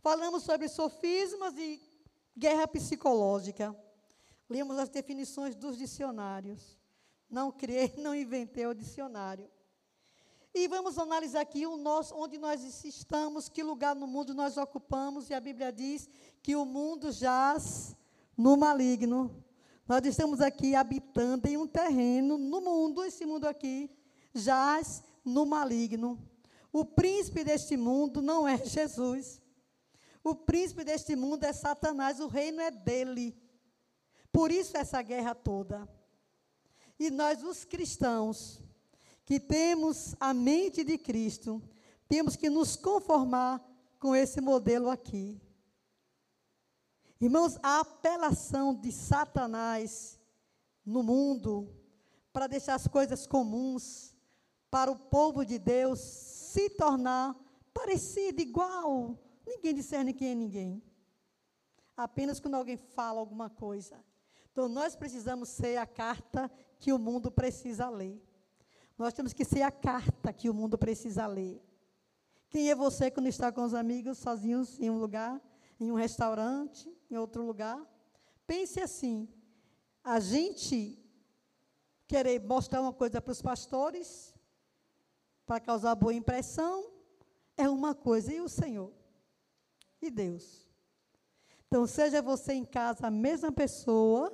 Falamos 0.00 0.44
sobre 0.44 0.68
sofismas 0.68 1.56
e 1.58 1.82
Guerra 2.38 2.68
psicológica. 2.68 3.76
Lemos 4.48 4.78
as 4.78 4.88
definições 4.88 5.56
dos 5.56 5.76
dicionários. 5.76 6.78
Não 7.28 7.50
criei, 7.50 7.92
não 7.98 8.14
inventei 8.14 8.64
o 8.68 8.74
dicionário. 8.74 9.50
E 10.54 10.68
vamos 10.68 10.98
analisar 10.98 11.40
aqui 11.40 11.66
o 11.66 11.76
nosso, 11.76 12.14
onde 12.14 12.38
nós 12.38 12.62
estamos, 12.84 13.48
que 13.48 13.64
lugar 13.64 13.96
no 13.96 14.06
mundo 14.06 14.32
nós 14.32 14.56
ocupamos, 14.56 15.30
e 15.30 15.34
a 15.34 15.40
Bíblia 15.40 15.72
diz 15.72 16.08
que 16.40 16.54
o 16.54 16.64
mundo 16.64 17.10
jaz 17.10 17.96
no 18.36 18.56
maligno. 18.56 19.44
Nós 19.86 20.04
estamos 20.04 20.40
aqui 20.40 20.74
habitando 20.74 21.48
em 21.48 21.56
um 21.56 21.66
terreno, 21.66 22.38
no 22.38 22.60
mundo, 22.60 23.04
esse 23.04 23.26
mundo 23.26 23.46
aqui, 23.46 23.90
jaz 24.34 25.02
no 25.24 25.44
maligno. 25.44 26.18
O 26.72 26.84
príncipe 26.84 27.44
deste 27.44 27.76
mundo 27.76 28.22
não 28.22 28.48
é 28.48 28.56
Jesus. 28.64 29.40
O 30.24 30.34
príncipe 30.34 30.84
deste 30.84 31.16
mundo 31.16 31.44
é 31.44 31.52
Satanás, 31.52 32.20
o 32.20 32.28
reino 32.28 32.60
é 32.60 32.70
dele. 32.70 33.36
Por 34.32 34.50
isso 34.50 34.76
essa 34.76 35.02
guerra 35.02 35.34
toda. 35.34 35.86
E 36.98 37.10
nós, 37.10 37.42
os 37.42 37.64
cristãos, 37.64 38.62
que 39.24 39.40
temos 39.40 40.14
a 40.20 40.32
mente 40.32 40.84
de 40.84 40.96
Cristo, 40.96 41.60
temos 42.08 42.36
que 42.36 42.48
nos 42.48 42.76
conformar 42.76 43.60
com 43.98 44.14
esse 44.14 44.40
modelo 44.40 44.88
aqui. 44.88 45.40
Irmãos, 47.22 47.56
a 47.62 47.78
apelação 47.78 48.74
de 48.74 48.90
Satanás 48.90 50.18
no 50.84 51.04
mundo 51.04 51.72
para 52.32 52.48
deixar 52.48 52.74
as 52.74 52.88
coisas 52.88 53.28
comuns 53.28 54.12
para 54.68 54.90
o 54.90 54.98
povo 54.98 55.44
de 55.46 55.56
Deus 55.56 56.00
se 56.00 56.68
tornar 56.70 57.36
parecido, 57.72 58.42
igual. 58.42 59.16
Ninguém 59.46 59.72
discerne 59.72 60.12
quem 60.12 60.32
é 60.32 60.34
ninguém. 60.34 60.82
Apenas 61.96 62.40
quando 62.40 62.54
alguém 62.54 62.76
fala 62.76 63.20
alguma 63.20 63.48
coisa. 63.48 64.04
Então, 64.50 64.68
nós 64.68 64.96
precisamos 64.96 65.48
ser 65.48 65.76
a 65.76 65.86
carta 65.86 66.50
que 66.80 66.92
o 66.92 66.98
mundo 66.98 67.30
precisa 67.30 67.88
ler. 67.88 68.20
Nós 68.98 69.12
temos 69.12 69.32
que 69.32 69.44
ser 69.44 69.62
a 69.62 69.70
carta 69.70 70.32
que 70.32 70.50
o 70.50 70.54
mundo 70.54 70.76
precisa 70.76 71.28
ler. 71.28 71.62
Quem 72.50 72.68
é 72.68 72.74
você 72.74 73.12
quando 73.12 73.28
está 73.28 73.52
com 73.52 73.62
os 73.62 73.74
amigos, 73.74 74.18
sozinhos, 74.18 74.80
em 74.80 74.90
um 74.90 74.98
lugar, 74.98 75.40
em 75.82 75.90
um 75.90 75.96
restaurante, 75.96 76.88
em 77.10 77.16
outro 77.16 77.44
lugar? 77.44 77.80
Pense 78.46 78.80
assim: 78.80 79.28
a 80.04 80.20
gente 80.20 80.98
querer 82.06 82.40
mostrar 82.40 82.80
uma 82.80 82.92
coisa 82.92 83.20
para 83.20 83.32
os 83.32 83.42
pastores, 83.42 84.32
para 85.44 85.58
causar 85.58 85.94
boa 85.96 86.14
impressão, 86.14 86.88
é 87.56 87.68
uma 87.68 87.94
coisa, 87.94 88.32
e 88.32 88.40
o 88.40 88.48
Senhor? 88.48 88.92
E 90.00 90.10
Deus? 90.10 90.68
Então, 91.66 91.86
seja 91.86 92.22
você 92.22 92.52
em 92.52 92.64
casa 92.64 93.08
a 93.08 93.10
mesma 93.10 93.50
pessoa, 93.50 94.32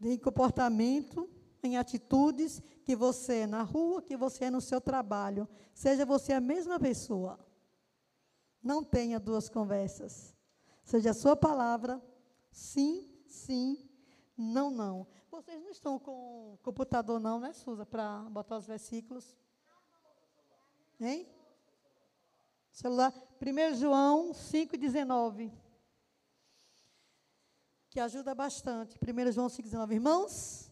em 0.00 0.18
comportamento, 0.18 1.28
em 1.62 1.76
atitudes, 1.76 2.62
que 2.84 2.94
você 2.94 3.40
é 3.40 3.46
na 3.46 3.62
rua, 3.62 4.00
que 4.00 4.16
você 4.16 4.44
é 4.44 4.50
no 4.50 4.60
seu 4.60 4.80
trabalho. 4.80 5.48
Seja 5.74 6.06
você 6.06 6.32
a 6.32 6.40
mesma 6.40 6.78
pessoa. 6.78 7.38
Não 8.62 8.84
tenha 8.84 9.18
duas 9.18 9.48
conversas. 9.48 10.35
Seja 10.86 11.10
a 11.10 11.14
sua 11.14 11.34
palavra, 11.34 12.00
sim, 12.50 13.10
sim, 13.26 13.76
não, 14.38 14.70
não. 14.70 15.06
Vocês 15.28 15.60
não 15.60 15.70
estão 15.70 15.98
com 15.98 16.56
computador, 16.62 17.18
não, 17.18 17.40
né, 17.40 17.52
Suza, 17.52 17.84
para 17.84 18.20
botar 18.30 18.56
os 18.56 18.66
versículos? 18.66 19.36
Hein? 21.00 21.28
Celular. 22.70 23.12
1 23.42 23.74
João 23.74 24.30
5,19 24.30 25.52
que 27.90 27.98
ajuda 27.98 28.32
bastante. 28.32 28.96
1 28.96 29.32
João 29.32 29.48
5,19. 29.48 29.92
Irmãos, 29.92 30.70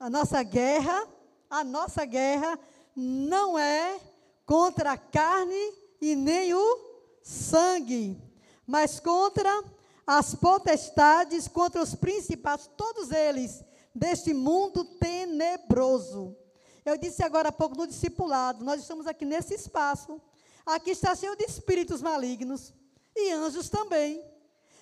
a 0.00 0.10
nossa 0.10 0.42
guerra, 0.42 1.06
a 1.48 1.62
nossa 1.62 2.04
guerra 2.04 2.58
não 2.96 3.56
é 3.56 4.00
contra 4.44 4.92
a 4.92 4.98
carne 4.98 5.72
e 6.00 6.16
nem 6.16 6.52
o 6.52 7.20
sangue, 7.22 8.20
mas 8.66 8.98
contra 8.98 9.62
as 10.06 10.34
potestades, 10.34 11.48
contra 11.48 11.82
os 11.82 11.94
principados, 11.94 12.68
todos 12.76 13.10
eles, 13.10 13.64
deste 13.94 14.32
mundo 14.34 14.84
tenebroso. 14.84 16.36
Eu 16.84 16.96
disse 16.96 17.22
agora 17.22 17.48
há 17.48 17.52
pouco 17.52 17.76
no 17.76 17.86
discipulado, 17.86 18.64
nós 18.64 18.80
estamos 18.80 19.06
aqui 19.06 19.24
nesse 19.24 19.54
espaço. 19.54 20.20
Aqui 20.64 20.90
está 20.90 21.14
cheio 21.14 21.36
de 21.36 21.44
espíritos 21.44 22.02
malignos 22.02 22.72
e 23.14 23.32
anjos 23.32 23.68
também. 23.68 24.22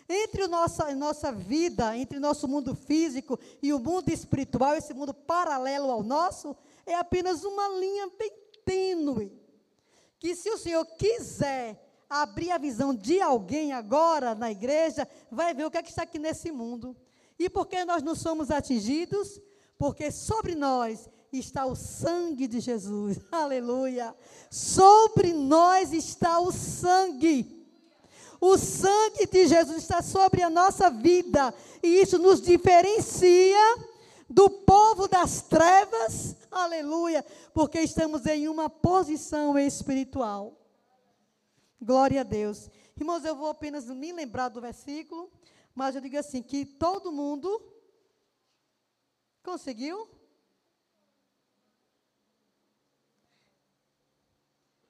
Entre 0.09 0.43
a 0.43 0.49
nossa, 0.49 0.95
nossa 0.95 1.33
vida, 1.33 1.97
entre 1.97 2.19
o 2.19 2.21
nosso 2.21 2.47
mundo 2.47 2.75
físico 2.75 3.39
e 3.63 3.73
o 3.73 3.79
mundo 3.79 4.11
espiritual, 4.11 4.75
esse 4.75 4.93
mundo 4.93 5.15
paralelo 5.15 5.91
ao 5.91 6.03
nosso, 6.03 6.55
é 6.85 6.95
apenas 6.95 7.43
uma 7.45 7.69
linha 7.69 8.11
bem 8.19 8.31
tênue. 8.65 9.33
Que 10.19 10.35
se 10.35 10.51
o 10.51 10.59
Senhor 10.59 10.85
quiser 10.85 11.81
abrir 12.09 12.51
a 12.51 12.59
visão 12.59 12.95
de 12.95 13.21
alguém 13.21 13.73
agora 13.73 14.35
na 14.35 14.51
igreja, 14.51 15.09
vai 15.31 15.55
ver 15.55 15.67
o 15.67 15.71
que, 15.71 15.79
é 15.79 15.83
que 15.83 15.91
está 15.91 16.03
aqui 16.03 16.19
nesse 16.19 16.51
mundo. 16.51 16.97
E 17.39 17.49
por 17.49 17.67
que 17.67 17.85
nós 17.85 18.03
não 18.03 18.15
somos 18.15 18.51
atingidos? 18.51 19.41
Porque 19.77 20.11
sobre 20.11 20.55
nós 20.55 21.09
está 21.33 21.67
o 21.67 21.75
sangue 21.75 22.47
de 22.47 22.61
Jesus. 22.61 23.19
Aleluia. 23.31 24.15
Sobre 24.51 25.33
nós 25.33 25.93
está 25.93 26.39
o 26.39 26.53
sangue. 26.53 27.65
O 28.41 28.59
sangue 28.59 29.27
de 29.27 29.47
Jesus 29.47 29.79
está 29.79 30.03
sobre 30.03 30.43
a 30.43 30.51
nossa 30.51 30.91
vida. 30.91 31.53
E 31.83 32.01
isso 32.01 32.19
nos 32.19 32.41
diferencia 32.41 33.77
do 34.29 34.49
povo 34.49 35.09
das 35.09 35.43
trevas. 35.43 36.37
Aleluia. 36.51 37.25
Porque 37.53 37.81
estamos 37.81 38.27
em 38.27 38.49
uma 38.49 38.69
posição 38.69 39.59
espiritual. 39.59 40.64
Glória 41.81 42.21
a 42.21 42.25
Deus. 42.25 42.71
Irmãos, 42.97 43.25
eu 43.25 43.37
vou 43.37 43.49
apenas 43.49 43.87
me 43.87 44.13
lembrar 44.13 44.49
do 44.49 44.61
versículo. 44.61 45.33
Mas 45.75 45.95
eu 45.95 46.01
digo 46.01 46.19
assim: 46.19 46.43
que 46.43 46.65
todo 46.65 47.13
mundo 47.13 47.49
conseguiu. 49.43 50.09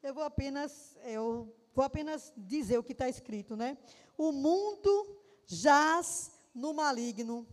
Eu 0.02 0.12
vou 0.12 0.22
apenas, 0.22 0.96
eu 1.04 1.54
Vou 1.74 1.84
apenas 1.84 2.32
dizer 2.36 2.78
o 2.78 2.84
que 2.84 2.92
está 2.92 3.08
escrito, 3.08 3.56
né? 3.56 3.76
O 4.16 4.30
mundo 4.30 5.20
jaz 5.44 6.30
no 6.54 6.72
maligno. 6.72 7.48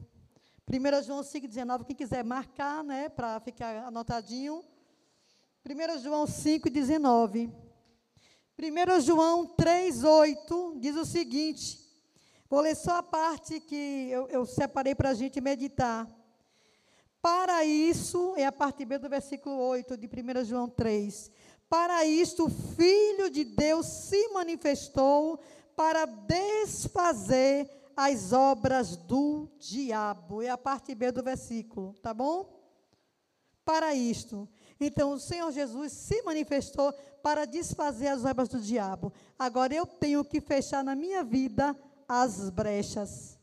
1 0.72 1.04
João 1.04 1.22
5,19, 1.22 1.86
quem 1.86 1.96
quiser 1.96 2.24
marcar, 2.24 2.84
né, 2.84 3.10
para 3.10 3.40
ficar 3.40 3.88
anotadinho. 3.88 4.64
1 5.66 6.00
João 6.00 6.26
5,19. 6.26 7.52
1 8.62 9.02
João 9.02 9.48
3,8 9.56 10.80
diz 10.80 10.96
o 10.96 11.04
seguinte. 11.04 11.80
Vou 12.48 12.60
ler 12.60 12.76
só 12.76 12.98
a 12.98 13.04
parte 13.04 13.60
que 13.60 14.08
eu, 14.12 14.28
eu 14.28 14.46
separei 14.46 14.94
para 14.94 15.10
a 15.10 15.14
gente 15.16 15.42
meditar. 15.42 16.08
Para 17.20 17.66
isso, 17.66 18.36
é 18.38 18.46
a 18.46 18.52
parte 18.52 18.86
B 18.86 19.00
do 19.00 19.10
versículo 19.10 19.56
8 19.56 19.98
de 19.98 20.06
1 20.06 20.46
João 20.46 20.70
3. 20.70 21.32
Para 21.68 22.06
isto, 22.06 22.46
o 22.46 22.50
Filho 22.50 23.32
de 23.32 23.44
Deus 23.44 23.88
se 23.88 24.28
manifestou 24.30 25.40
para 25.76 26.06
desfazer 26.06 27.68
as 27.98 28.32
obras 28.32 28.96
do 28.96 29.50
diabo. 29.58 30.44
É 30.44 30.50
a 30.50 30.58
parte 30.58 30.94
B 30.94 31.12
do 31.12 31.24
versículo, 31.24 31.96
tá 32.02 32.14
bom? 32.14 32.62
Para 33.66 33.96
isto. 33.96 34.48
Então, 34.84 35.12
o 35.14 35.20
Senhor 35.20 35.52
Jesus 35.52 35.94
se 35.94 36.24
manifestou 36.24 36.92
para 37.22 37.46
desfazer 37.46 38.08
as 38.08 38.26
obras 38.26 38.50
do 38.50 38.60
diabo. 38.60 39.14
Agora 39.38 39.74
eu 39.76 39.86
tenho 39.86 40.26
que 40.26 40.42
fechar 40.42 40.84
na 40.84 40.96
minha 40.96 41.24
vida 41.24 41.78
as 42.08 42.50
brechas. 42.50 43.40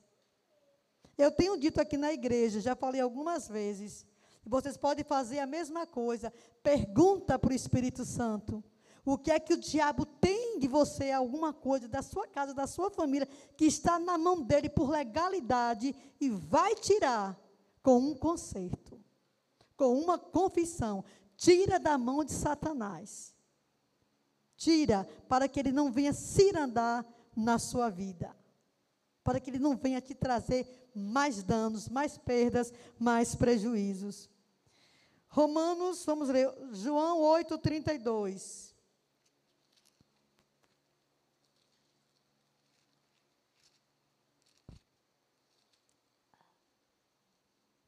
Eu 1.17 1.31
tenho 1.31 1.57
dito 1.57 1.81
aqui 1.81 1.97
na 1.97 2.13
igreja, 2.13 2.61
já 2.61 2.75
falei 2.75 3.01
algumas 3.01 3.49
vezes, 3.49 4.05
vocês 4.45 4.77
podem 4.77 5.05
fazer 5.05 5.39
a 5.39 5.47
mesma 5.47 5.87
coisa. 5.87 6.33
Pergunta 6.63 7.39
para 7.39 7.51
o 7.51 7.55
Espírito 7.55 8.05
Santo. 8.05 8.65
O 9.05 9.17
que 9.17 9.31
é 9.31 9.39
que 9.39 9.55
o 9.55 9.61
diabo 9.61 10.05
tem 10.05 10.59
de 10.59 10.67
você, 10.67 11.13
alguma 11.13 11.53
coisa 11.53 11.87
da 11.87 12.03
sua 12.03 12.27
casa, 12.27 12.53
da 12.53 12.67
sua 12.67 12.91
família, 12.91 13.29
que 13.57 13.65
está 13.65 13.99
na 13.99 14.19
mão 14.19 14.43
dele 14.43 14.69
por 14.69 14.91
legalidade 14.91 15.95
e 16.21 16.29
vai 16.29 16.75
tirar 16.75 17.39
com 17.83 17.99
um 17.99 18.15
conserto, 18.15 19.01
com 19.77 19.99
uma 19.99 20.19
confissão. 20.19 21.05
Tira 21.39 21.79
da 21.79 21.97
mão 21.97 22.25
de 22.25 22.33
Satanás. 22.33 23.33
Tira 24.57 25.09
para 25.29 25.49
que 25.49 25.61
ele 25.61 25.71
não 25.71 25.93
venha 25.93 26.13
cirandar 26.13 27.07
na 27.35 27.61
sua 27.61 27.89
vida. 27.89 28.37
Para 29.23 29.39
que 29.39 29.49
ele 29.49 29.61
não 29.61 29.77
venha 29.77 30.01
te 30.01 30.17
trazer 30.17 30.91
mais 30.93 31.45
danos, 31.45 31.89
mais 31.89 32.19
perdas, 32.19 32.73
mais 32.99 33.37
prejuízos. 33.37 34.29
Romanos, 35.29 36.05
vamos 36.05 36.29
ler, 36.29 36.53
João 36.73 37.21
8, 37.21 37.57
32. 37.59 38.75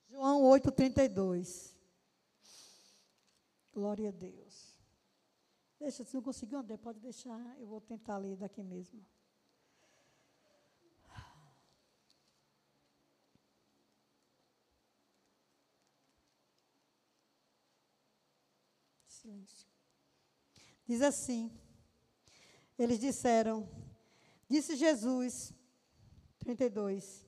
João 0.09 0.45
8, 0.45 0.71
32. 0.71 1.70
Glória 3.81 4.11
a 4.11 4.13
Deus. 4.13 4.79
Deixa, 5.79 6.05
se 6.05 6.15
não 6.15 6.23
conseguiu, 6.23 6.59
André, 6.59 6.77
pode 6.77 7.01
deixar, 7.01 7.59
eu 7.59 7.67
vou 7.67 7.81
tentar 7.81 8.19
ler 8.19 8.37
daqui 8.37 8.63
mesmo. 8.63 9.03
silêncio. 19.09 19.67
Diz 20.87 21.01
assim: 21.01 21.51
Eles 22.79 22.99
disseram, 22.99 23.67
disse 24.47 24.77
Jesus, 24.77 25.55
32, 26.39 27.27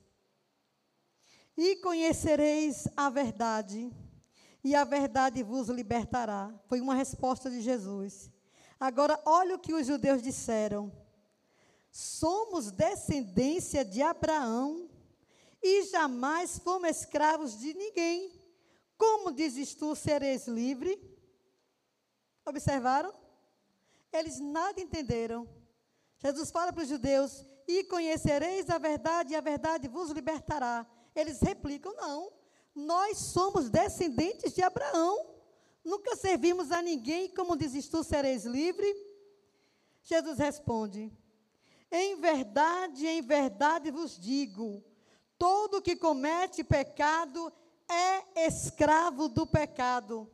e 1.57 1.77
conhecereis 1.77 2.87
a 2.95 3.09
verdade, 3.09 3.91
e 4.63 4.73
a 4.75 4.83
verdade 4.83 5.43
vos 5.43 5.67
libertará. 5.67 6.53
Foi 6.67 6.79
uma 6.79 6.95
resposta 6.95 7.49
de 7.49 7.61
Jesus. 7.61 8.31
Agora, 8.79 9.19
olha 9.25 9.55
o 9.55 9.59
que 9.59 9.73
os 9.73 9.85
judeus 9.85 10.21
disseram. 10.21 10.91
Somos 11.91 12.71
descendência 12.71 13.83
de 13.83 14.01
Abraão 14.01 14.89
e 15.61 15.83
jamais 15.85 16.57
fomos 16.59 16.89
escravos 16.89 17.59
de 17.59 17.73
ninguém. 17.73 18.31
Como 18.97 19.31
dizes 19.31 19.75
tu, 19.75 19.95
sereis 19.95 20.47
livre? 20.47 20.99
Observaram? 22.45 23.13
Eles 24.11 24.39
nada 24.39 24.79
entenderam. 24.79 25.47
Jesus 26.17 26.51
fala 26.51 26.71
para 26.71 26.83
os 26.83 26.89
judeus: 26.89 27.45
E 27.67 27.83
conhecereis 27.85 28.69
a 28.69 28.77
verdade, 28.77 29.33
e 29.33 29.35
a 29.35 29.41
verdade 29.41 29.87
vos 29.87 30.11
libertará. 30.11 30.85
Eles 31.15 31.41
replicam: 31.41 31.93
Não, 31.95 32.31
nós 32.75 33.17
somos 33.17 33.69
descendentes 33.69 34.53
de 34.53 34.61
Abraão. 34.61 35.27
Nunca 35.83 36.15
servimos 36.15 36.71
a 36.71 36.81
ninguém, 36.81 37.29
como 37.29 37.57
dizes 37.57 37.87
tu, 37.87 38.03
sereis 38.03 38.45
livre? 38.45 38.87
Jesus 40.01 40.37
responde: 40.37 41.11
Em 41.91 42.19
verdade, 42.19 43.05
em 43.05 43.21
verdade 43.21 43.91
vos 43.91 44.17
digo: 44.17 44.83
todo 45.37 45.81
que 45.81 45.95
comete 45.95 46.63
pecado 46.63 47.51
é 47.89 48.47
escravo 48.47 49.27
do 49.27 49.45
pecado. 49.45 50.29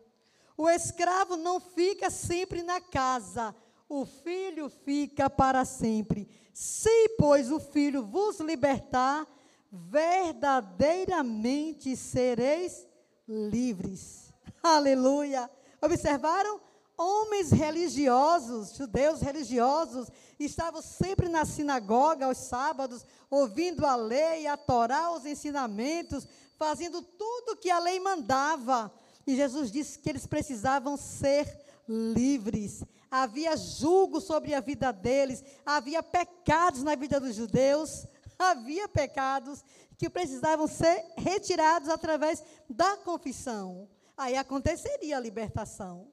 O 0.55 0.69
escravo 0.69 1.37
não 1.37 1.59
fica 1.59 2.09
sempre 2.09 2.61
na 2.63 2.81
casa, 2.81 3.55
o 3.87 4.05
filho 4.05 4.69
fica 4.69 5.29
para 5.29 5.63
sempre. 5.63 6.29
Se, 6.53 7.09
pois, 7.17 7.49
o 7.49 7.59
filho 7.59 8.05
vos 8.05 8.39
libertar, 8.39 9.25
verdadeiramente 9.71 11.95
sereis 11.95 12.87
livres. 13.27 14.33
Aleluia. 14.63 15.47
Observaram? 15.81 16.59
Homens 16.97 17.51
religiosos, 17.51 18.75
judeus 18.75 19.21
religiosos, 19.21 20.09
estavam 20.37 20.81
sempre 20.81 21.29
na 21.29 21.45
sinagoga 21.45 22.25
aos 22.25 22.39
sábados, 22.39 23.05
ouvindo 23.29 23.85
a 23.85 23.95
lei, 23.95 24.47
a 24.47 24.57
Torá, 24.57 25.11
os 25.11 25.25
ensinamentos, 25.25 26.27
fazendo 26.57 27.01
tudo 27.01 27.55
que 27.55 27.69
a 27.69 27.79
lei 27.79 28.01
mandava. 28.01 28.91
E 29.25 29.33
Jesus 29.33 29.71
disse 29.71 29.97
que 29.97 30.09
eles 30.09 30.27
precisavam 30.27 30.97
ser 30.97 31.47
livres. 31.87 32.83
Havia 33.09 33.55
julgo 33.55 34.19
sobre 34.19 34.53
a 34.53 34.59
vida 34.59 34.91
deles, 34.91 35.41
havia 35.65 36.03
pecados 36.03 36.83
na 36.83 36.95
vida 36.95 37.19
dos 37.19 37.33
judeus, 37.33 38.05
havia 38.49 38.87
pecados 38.87 39.63
que 39.97 40.09
precisavam 40.09 40.65
ser 40.65 41.05
retirados 41.17 41.89
através 41.89 42.41
da 42.69 42.95
confissão. 42.97 43.89
Aí 44.15 44.37
aconteceria 44.37 45.17
a 45.17 45.19
libertação. 45.19 46.11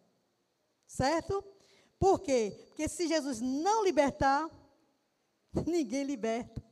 Certo? 0.87 1.43
Por 1.99 2.21
quê? 2.21 2.67
Porque 2.69 2.89
se 2.89 3.07
Jesus 3.07 3.41
não 3.41 3.85
libertar, 3.85 4.51
ninguém 5.67 6.03
liberta. 6.03 6.63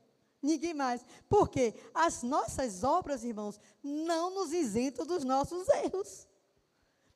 Ninguém 0.43 0.75
mais. 0.75 1.03
Por 1.29 1.49
quê? 1.49 1.75
As 1.95 2.23
nossas 2.23 2.85
obras, 2.85 3.25
irmãos, 3.25 3.59
não 3.83 4.35
nos 4.35 4.53
isentam 4.53 5.07
dos 5.07 5.25
nossos 5.25 5.67
erros. 5.69 6.29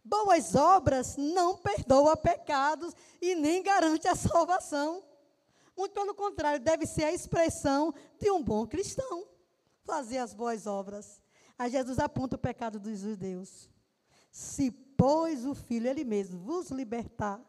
Boas 0.03 0.55
obras 0.55 1.17
não 1.19 1.59
perdoam 1.59 2.17
pecados 2.17 2.95
e 3.21 3.35
nem 3.35 3.63
garante 3.63 4.09
a 4.09 4.17
salvação. 4.17 5.05
Muito 5.79 5.93
pelo 5.93 6.13
contrário, 6.13 6.59
deve 6.59 6.85
ser 6.87 7.05
a 7.05 7.13
expressão 7.13 7.95
de 8.19 8.29
um 8.33 8.43
bom 8.43 8.67
cristão. 8.67 9.29
Fazer 9.85 10.19
as 10.19 10.35
boas 10.35 10.67
obras. 10.67 11.23
Aí 11.57 11.71
Jesus 11.71 12.01
aponta 12.01 12.35
o 12.35 12.39
pecado 12.39 12.81
dos 12.81 12.99
judeus. 12.99 13.71
Se, 14.29 14.73
pois, 14.73 15.47
o 15.47 15.55
Filho, 15.55 15.87
Ele 15.87 16.03
mesmo, 16.03 16.41
vos 16.41 16.71
libertar, 16.71 17.41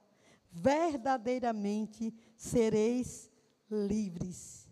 verdadeiramente 0.51 2.13
sereis 2.37 3.31
livres. 3.67 4.69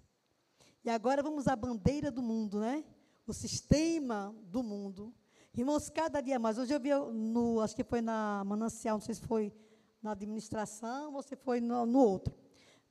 E 0.85 0.89
agora 0.91 1.23
vamos 1.23 1.47
à 1.47 1.55
bandeira 1.55 2.11
do 2.11 2.21
mundo, 2.21 2.59
né? 2.59 2.85
O 3.25 3.33
sistema 3.33 4.35
do 4.43 4.61
mundo. 4.61 5.11
Irmãos, 5.51 5.89
cada 5.89 6.21
dia 6.21 6.37
mais. 6.37 6.59
Hoje 6.59 6.75
eu 6.75 6.79
vi 6.79 6.91
no, 7.11 7.59
acho 7.61 7.75
que 7.75 7.83
foi 7.83 8.01
na 8.01 8.43
Manancial, 8.45 8.97
não 8.97 9.01
sei 9.01 9.15
se 9.15 9.21
foi 9.21 9.51
na 9.99 10.11
administração 10.11 11.15
ou 11.15 11.23
se 11.23 11.35
foi 11.35 11.59
no, 11.59 11.87
no 11.87 11.99
outro. 11.99 12.46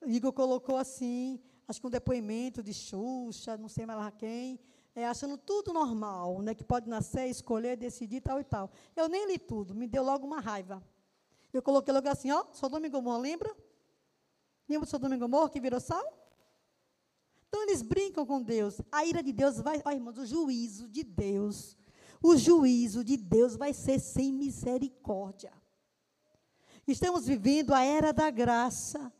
Igor 0.08 0.32
colocou 0.32 0.76
assim, 0.76 1.40
acho 1.66 1.80
que 1.80 1.86
um 1.86 1.90
depoimento 1.90 2.62
de 2.62 2.72
Xuxa, 2.72 3.56
não 3.56 3.68
sei 3.68 3.86
mais 3.86 3.98
lá 3.98 4.10
quem, 4.10 4.58
é, 4.94 5.06
achando 5.06 5.36
tudo 5.36 5.72
normal, 5.72 6.40
né, 6.40 6.54
que 6.54 6.64
pode 6.64 6.88
nascer, 6.88 7.26
escolher, 7.26 7.76
decidir, 7.76 8.20
tal 8.20 8.40
e 8.40 8.44
tal. 8.44 8.70
Eu 8.94 9.08
nem 9.08 9.26
li 9.26 9.38
tudo, 9.38 9.74
me 9.74 9.86
deu 9.86 10.02
logo 10.02 10.26
uma 10.26 10.40
raiva. 10.40 10.82
Eu 11.52 11.60
coloquei 11.62 11.92
logo 11.92 12.08
assim, 12.08 12.30
ó, 12.30 12.46
Sodoma 12.52 12.86
e 12.86 12.90
Gomorra, 12.90 13.18
lembra? 13.18 13.56
Lembra 14.68 14.86
do 14.86 14.90
Sodoma 14.90 15.14
e 15.14 15.18
Gomorra 15.18 15.50
que 15.50 15.60
virou 15.60 15.80
sal? 15.80 16.04
Então 17.48 17.62
eles 17.62 17.82
brincam 17.82 18.26
com 18.26 18.42
Deus. 18.42 18.80
A 18.90 19.04
ira 19.04 19.22
de 19.22 19.32
Deus 19.32 19.60
vai, 19.60 19.80
ó, 19.84 19.90
irmãos, 19.90 20.18
o 20.18 20.26
juízo 20.26 20.88
de 20.88 21.04
Deus, 21.04 21.76
o 22.22 22.36
juízo 22.36 23.04
de 23.04 23.16
Deus 23.16 23.56
vai 23.56 23.72
ser 23.72 23.98
sem 23.98 24.32
misericórdia. 24.32 25.52
Estamos 26.86 27.26
vivendo 27.26 27.74
a 27.74 27.82
era 27.82 28.12
da 28.12 28.30
graça 28.30 29.12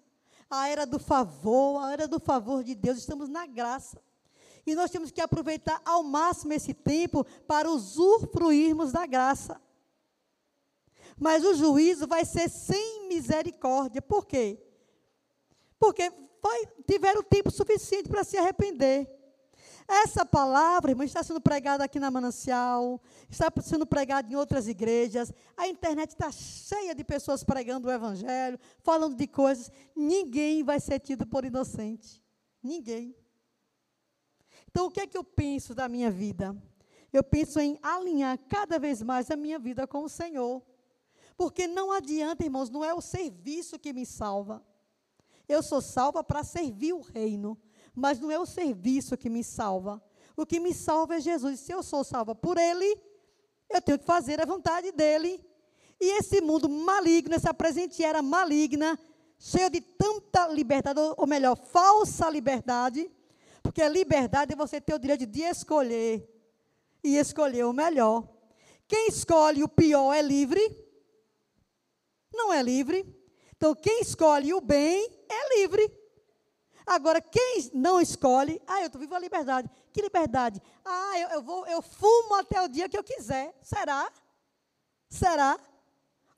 a 0.51 0.69
era 0.69 0.87
do 0.87 0.99
favor, 0.99 1.83
a 1.85 1.93
era 1.93 2.09
do 2.09 2.21
favor 2.21 2.63
de 2.63 2.75
Deus, 2.75 2.99
estamos 2.99 3.29
na 3.29 3.47
graça. 3.47 4.01
E 4.67 4.75
nós 4.75 4.91
temos 4.91 5.11
que 5.11 5.21
aproveitar 5.21 5.81
ao 5.85 6.03
máximo 6.03 6.53
esse 6.53 6.75
tempo 6.75 7.25
para 7.47 7.71
usufruirmos 7.71 8.93
da 8.93 9.07
graça. 9.07 9.61
Mas 11.17 11.45
o 11.45 11.55
juízo 11.55 12.07
vai 12.07 12.25
ser 12.25 12.49
sem 12.49 13.09
misericórdia. 13.09 14.03
Por 14.03 14.27
quê? 14.27 14.61
Porque 15.79 16.13
tiveram 16.87 17.23
tempo 17.23 17.51
suficiente 17.51 18.09
para 18.09 18.25
se 18.25 18.37
arrepender. 18.37 19.09
Essa 19.89 20.27
palavra, 20.27 20.91
irmão, 20.91 21.05
está 21.05 21.23
sendo 21.23 21.41
pregada 21.41 21.85
aqui 21.85 22.01
na 22.01 22.11
Manancial, 22.11 23.01
está 23.31 23.53
sendo 23.63 23.87
pregada 23.87 24.31
em 24.33 24.35
outras 24.35 24.67
igrejas. 24.67 25.33
A 25.57 25.69
internet 25.69 26.11
está 26.11 26.31
cheia 26.33 26.93
de 26.93 27.05
pessoas 27.05 27.45
pregando 27.45 27.87
o 27.87 27.91
Evangelho, 27.91 28.59
falando 28.83 29.15
de 29.15 29.29
coisas. 29.29 29.71
Ninguém 29.95 30.65
vai 30.65 30.81
ser 30.81 30.99
tido 30.99 31.25
por 31.25 31.45
inocente. 31.45 32.21
Ninguém. 32.61 33.15
Então, 34.69 34.87
o 34.87 34.91
que 34.91 35.01
é 35.01 35.07
que 35.07 35.17
eu 35.17 35.23
penso 35.23 35.73
da 35.73 35.89
minha 35.89 36.11
vida? 36.11 36.57
Eu 37.13 37.23
penso 37.23 37.61
em 37.61 37.79
alinhar 37.81 38.37
cada 38.49 38.79
vez 38.79 39.01
mais 39.03 39.31
a 39.31 39.37
minha 39.37 39.59
vida 39.59 39.87
com 39.87 40.03
o 40.03 40.09
Senhor. 40.09 40.63
Porque 41.37 41.69
não 41.69 41.93
adianta, 41.93 42.45
irmãos, 42.45 42.71
não 42.71 42.85
é 42.85 42.93
o 42.93 43.01
serviço 43.01 43.79
que 43.79 43.93
me 43.93 44.05
salva. 44.05 44.65
Eu 45.49 45.63
sou 45.63 45.81
salva 45.81 46.25
para 46.25 46.43
servir 46.43 46.93
o 46.93 47.01
reino 47.01 47.57
mas 47.97 48.21
não 48.21 48.31
é 48.31 48.39
o 48.39 48.45
serviço 48.45 49.17
que 49.17 49.31
me 49.31 49.43
salva. 49.43 50.03
O 50.37 50.45
que 50.45 50.61
me 50.61 50.75
salva 50.75 51.17
é 51.17 51.21
Jesus. 51.21 51.61
Se 51.61 51.73
eu 51.73 51.83
sou 51.83 52.05
salva 52.05 52.35
por 52.35 52.59
Ele, 52.59 53.01
eu 53.71 53.81
tenho 53.81 53.99
que 53.99 54.05
fazer 54.05 54.39
a 54.39 54.45
vontade 54.45 54.93
dEle. 54.93 55.43
E 55.99 56.19
esse 56.19 56.43
mundo 56.43 56.69
maligno, 56.69 57.35
essa 57.35 57.55
presente 57.55 58.05
era 58.05 58.21
maligna, 58.21 58.99
cheio 59.39 59.71
de 59.71 59.81
tanta 59.81 60.47
liberdade, 60.49 61.01
ou 61.17 61.27
melhor, 61.27 61.57
falsa 61.57 62.29
liberdade, 62.29 63.11
porque 63.63 63.81
a 63.81 63.89
liberdade 63.89 64.53
é 64.53 64.57
você 64.57 64.79
ter 64.79 64.95
o 64.95 64.99
direito 64.99 65.25
de 65.25 65.41
escolher 65.41 66.29
e 67.03 67.17
escolher 67.17 67.65
o 67.65 67.73
melhor. 67.73 68.29
Quem 68.87 69.09
escolhe 69.09 69.65
o 69.65 69.69
pior 69.69 70.13
é 70.13 70.21
livre? 70.21 70.61
Não 72.33 72.53
é 72.53 72.63
livre. 72.63 73.07
Então, 73.57 73.75
quem 73.75 74.03
escolhe 74.03 74.53
o 74.53 74.61
bem 74.61 75.11
é 75.31 75.61
livre. 75.61 76.06
Agora, 76.87 77.21
quem 77.21 77.71
não 77.75 78.01
escolhe, 78.01 78.63
ah, 78.65 78.81
eu 78.81 78.87
estou 78.87 79.01
vivo 79.01 79.15
a 79.15 79.19
liberdade. 79.19 79.69
Que 79.93 80.01
liberdade? 80.01 80.63
Ah, 80.85 81.19
eu, 81.19 81.29
eu, 81.31 81.43
vou, 81.43 81.67
eu 81.67 81.83
fumo 81.83 82.37
até 82.37 82.63
o 82.63 82.69
dia 82.69 82.89
que 82.89 82.97
eu 82.97 83.03
quiser. 83.03 83.59
Será? 83.61 84.09
Será? 85.11 85.59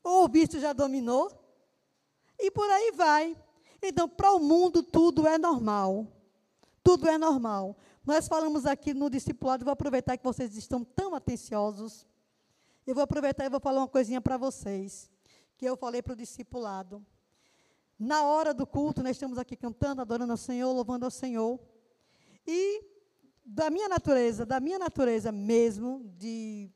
Ou 0.03 0.25
o 0.25 0.27
vício 0.27 0.59
já 0.59 0.73
dominou? 0.73 1.31
E 2.39 2.49
por 2.49 2.67
aí 2.67 2.91
vai. 2.93 3.37
Então, 3.81 4.09
para 4.09 4.31
o 4.31 4.39
mundo, 4.39 4.81
tudo 4.81 5.27
é 5.27 5.37
normal. 5.37 6.07
Tudo 6.83 7.07
é 7.07 7.17
normal. 7.17 7.77
Nós 8.03 8.27
falamos 8.27 8.65
aqui 8.65 8.91
no 8.91 9.07
discipulado, 9.07 9.63
vou 9.63 9.71
aproveitar 9.71 10.17
que 10.17 10.23
vocês 10.23 10.55
estão 10.57 10.83
tão 10.83 11.13
atenciosos. 11.13 12.07
Eu 12.87 12.95
vou 12.95 13.03
aproveitar 13.03 13.45
e 13.45 13.49
vou 13.49 13.59
falar 13.59 13.81
uma 13.81 13.87
coisinha 13.87 14.19
para 14.19 14.35
vocês, 14.35 15.11
que 15.55 15.65
eu 15.65 15.77
falei 15.77 16.01
para 16.01 16.13
o 16.13 16.15
discipulado. 16.15 17.05
Na 17.99 18.23
hora 18.23 18.53
do 18.53 18.65
culto, 18.65 19.03
nós 19.03 19.11
estamos 19.11 19.37
aqui 19.37 19.57
cantando, 19.57 20.01
adorando 20.01 20.31
ao 20.31 20.37
Senhor, 20.37 20.71
louvando 20.71 21.03
ao 21.03 21.11
Senhor. 21.11 21.59
E 22.47 22.81
da 23.45 23.69
minha 23.69 23.89
natureza, 23.89 24.45
da 24.45 24.61
minha 24.61 24.79
natureza 24.79 25.33
mesmo, 25.33 26.09
de 26.15 26.71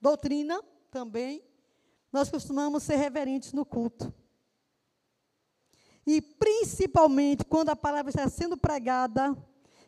doutrina 0.00 0.60
também, 0.90 1.44
nós 2.10 2.28
costumamos 2.28 2.82
ser 2.82 2.96
reverentes 2.96 3.52
no 3.52 3.64
culto. 3.64 4.12
E 6.04 6.20
principalmente 6.20 7.44
quando 7.44 7.70
a 7.70 7.76
palavra 7.76 8.10
está 8.10 8.28
sendo 8.28 8.56
pregada, 8.56 9.32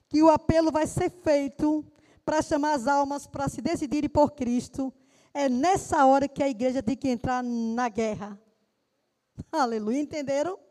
que 0.09 0.23
o 0.23 0.31
apelo 0.31 0.71
vai 0.71 0.87
ser 0.87 1.11
feito 1.11 1.85
para 2.25 2.41
chamar 2.43 2.75
as 2.75 2.87
almas 2.87 3.27
para 3.27 3.49
se 3.49 3.61
decidirem 3.61 4.09
por 4.09 4.31
Cristo, 4.33 4.95
é 5.35 5.49
nessa 5.49 6.07
hora 6.07 6.29
que 6.29 6.45
a 6.45 6.49
igreja 6.49 6.81
tem 6.81 6.97
que 6.97 7.09
entrar 7.09 7.43
na 7.43 7.89
guerra. 7.89 8.41
Aleluia, 9.51 10.01
entenderam? 10.01 10.66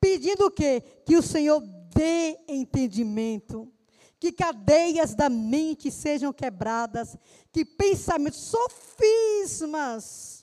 Pedindo 0.00 0.46
o 0.46 0.50
quê? 0.50 0.82
Que 1.04 1.16
o 1.16 1.22
Senhor 1.22 1.60
dê 1.94 2.38
entendimento, 2.48 3.72
que 4.18 4.32
cadeias 4.32 5.14
da 5.14 5.28
mente 5.28 5.90
sejam 5.90 6.32
quebradas, 6.32 7.16
que 7.52 7.64
pensamentos, 7.64 8.40
sofismas, 8.40 10.36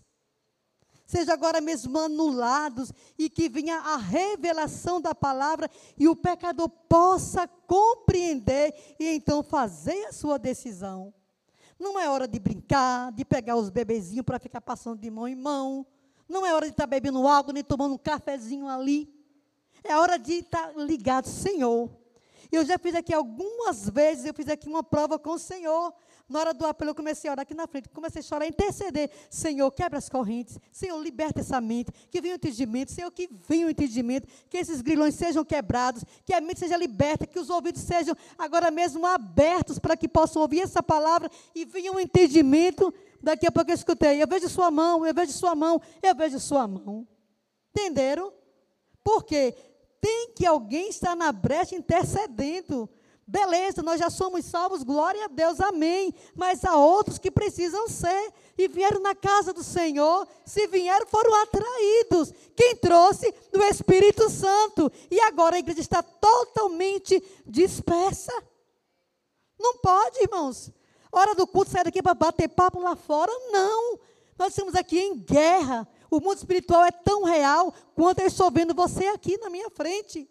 sejam 1.05 1.33
agora 1.33 1.61
mesmo 1.61 1.97
anulados 1.99 2.91
e 3.17 3.29
que 3.29 3.47
venha 3.47 3.77
a 3.77 3.97
revelação 3.97 4.99
da 4.99 5.13
palavra 5.13 5.69
e 5.95 6.07
o 6.07 6.15
pecador 6.15 6.67
possa 6.67 7.47
compreender 7.47 8.73
e 8.99 9.09
então 9.09 9.43
fazer 9.43 10.05
a 10.05 10.11
sua 10.11 10.39
decisão. 10.39 11.13
Não 11.79 11.99
é 11.99 12.09
hora 12.09 12.27
de 12.27 12.39
brincar, 12.39 13.11
de 13.11 13.23
pegar 13.23 13.55
os 13.57 13.69
bebezinhos 13.69 14.25
para 14.25 14.39
ficar 14.39 14.61
passando 14.61 14.99
de 14.99 15.11
mão 15.11 15.27
em 15.27 15.35
mão. 15.35 15.85
Não 16.27 16.45
é 16.45 16.53
hora 16.53 16.65
de 16.65 16.71
estar 16.71 16.87
bebendo 16.87 17.27
água, 17.27 17.53
nem 17.53 17.63
tomando 17.63 17.95
um 17.95 17.97
cafezinho 17.97 18.67
ali. 18.67 19.13
É 19.83 19.97
hora 19.97 20.17
de 20.17 20.33
estar 20.33 20.67
tá 20.69 20.81
ligado, 20.81 21.27
Senhor. 21.27 21.89
Eu 22.51 22.63
já 22.63 22.77
fiz 22.77 22.93
aqui 22.93 23.13
algumas 23.13 23.89
vezes, 23.89 24.25
eu 24.25 24.33
fiz 24.33 24.47
aqui 24.47 24.69
uma 24.69 24.83
prova 24.83 25.17
com 25.17 25.31
o 25.31 25.39
Senhor. 25.39 25.93
Na 26.29 26.39
hora 26.39 26.53
do 26.53 26.65
apelo, 26.65 26.91
eu 26.91 26.95
comecei 26.95 27.29
a 27.29 27.33
orar 27.33 27.43
aqui 27.43 27.53
na 27.53 27.67
frente, 27.67 27.89
comecei 27.89 28.19
a 28.19 28.23
chorar, 28.23 28.45
a 28.45 28.47
interceder. 28.47 29.09
Senhor, 29.29 29.69
quebra 29.71 29.97
as 29.97 30.07
correntes. 30.07 30.57
Senhor, 30.71 30.97
liberta 31.01 31.41
essa 31.41 31.59
mente. 31.59 31.91
Que 32.09 32.21
venha 32.21 32.35
o 32.35 32.37
entendimento. 32.37 32.91
Senhor, 32.91 33.11
que 33.11 33.29
venha 33.47 33.67
o 33.67 33.69
entendimento. 33.69 34.27
Que 34.49 34.57
esses 34.57 34.81
grilhões 34.81 35.15
sejam 35.15 35.43
quebrados. 35.43 36.03
Que 36.23 36.33
a 36.33 36.39
mente 36.39 36.59
seja 36.59 36.77
liberta. 36.77 37.27
Que 37.27 37.37
os 37.37 37.49
ouvidos 37.49 37.81
sejam 37.81 38.15
agora 38.37 38.71
mesmo 38.71 39.05
abertos 39.05 39.79
para 39.79 39.97
que 39.97 40.07
possam 40.07 40.41
ouvir 40.41 40.61
essa 40.61 40.81
palavra 40.81 41.29
e 41.53 41.65
venha 41.65 41.91
o 41.91 41.99
entendimento. 41.99 42.93
Daqui 43.21 43.45
a 43.45 43.51
pouco 43.51 43.71
eu 43.71 43.75
escutei. 43.75 44.21
Eu 44.21 44.27
vejo 44.27 44.47
sua 44.47 44.71
mão, 44.71 45.05
eu 45.05 45.13
vejo 45.13 45.31
sua 45.33 45.55
mão, 45.55 45.81
eu 46.01 46.15
vejo 46.15 46.39
sua 46.39 46.67
mão. 46.67 47.07
Entenderam? 47.71 48.31
Por 49.03 49.23
quê? 49.23 49.55
Tem 50.03 50.33
que 50.35 50.45
alguém 50.45 50.89
estar 50.89 51.15
na 51.15 51.31
brecha 51.31 51.77
intercedendo. 51.77 52.89
Beleza, 53.25 53.81
nós 53.81 54.01
já 54.01 54.09
somos 54.09 54.43
salvos, 54.43 54.83
glória 54.83 55.23
a 55.23 55.27
Deus, 55.29 55.61
amém. 55.61 56.13
Mas 56.35 56.65
há 56.65 56.75
outros 56.75 57.17
que 57.17 57.31
precisam 57.31 57.87
ser 57.87 58.33
e 58.57 58.67
vieram 58.67 58.99
na 58.99 59.15
casa 59.15 59.53
do 59.53 59.63
Senhor. 59.63 60.27
Se 60.45 60.67
vieram, 60.67 61.07
foram 61.07 61.33
atraídos. 61.41 62.33
Quem 62.53 62.75
trouxe? 62.75 63.33
O 63.53 63.63
Espírito 63.63 64.29
Santo. 64.29 64.91
E 65.09 65.21
agora 65.21 65.55
a 65.55 65.59
igreja 65.59 65.79
está 65.79 66.03
totalmente 66.03 67.23
dispersa. 67.45 68.33
Não 69.57 69.77
pode, 69.77 70.21
irmãos. 70.21 70.69
Hora 71.13 71.33
do 71.33 71.47
culto 71.47 71.71
sair 71.71 71.85
daqui 71.85 72.03
para 72.03 72.13
bater 72.13 72.49
papo 72.49 72.81
lá 72.81 72.97
fora? 72.97 73.31
Não. 73.53 73.97
Nós 74.37 74.49
estamos 74.49 74.75
aqui 74.75 74.99
em 74.99 75.17
guerra. 75.17 75.87
O 76.13 76.21
mundo 76.21 76.37
espiritual 76.37 76.85
é 76.85 76.91
tão 76.91 77.23
real 77.23 77.73
quanto 77.95 78.19
eu 78.19 78.27
estou 78.27 78.51
vendo 78.51 78.75
você 78.75 79.07
aqui 79.07 79.35
na 79.39 79.49
minha 79.49 79.67
frente. 79.71 80.29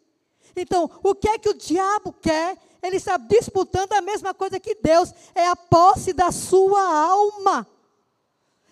Então, 0.55 0.89
o 1.03 1.13
que 1.13 1.29
é 1.29 1.37
que 1.37 1.49
o 1.49 1.55
diabo 1.55 2.13
quer? 2.23 2.57
Ele 2.81 2.99
está 2.99 3.17
disputando 3.17 3.93
a 3.93 4.01
mesma 4.01 4.33
coisa 4.33 4.61
que 4.61 4.77
Deus, 4.77 5.13
é 5.35 5.45
a 5.49 5.57
posse 5.57 6.13
da 6.13 6.31
sua 6.31 6.81
alma. 6.81 7.67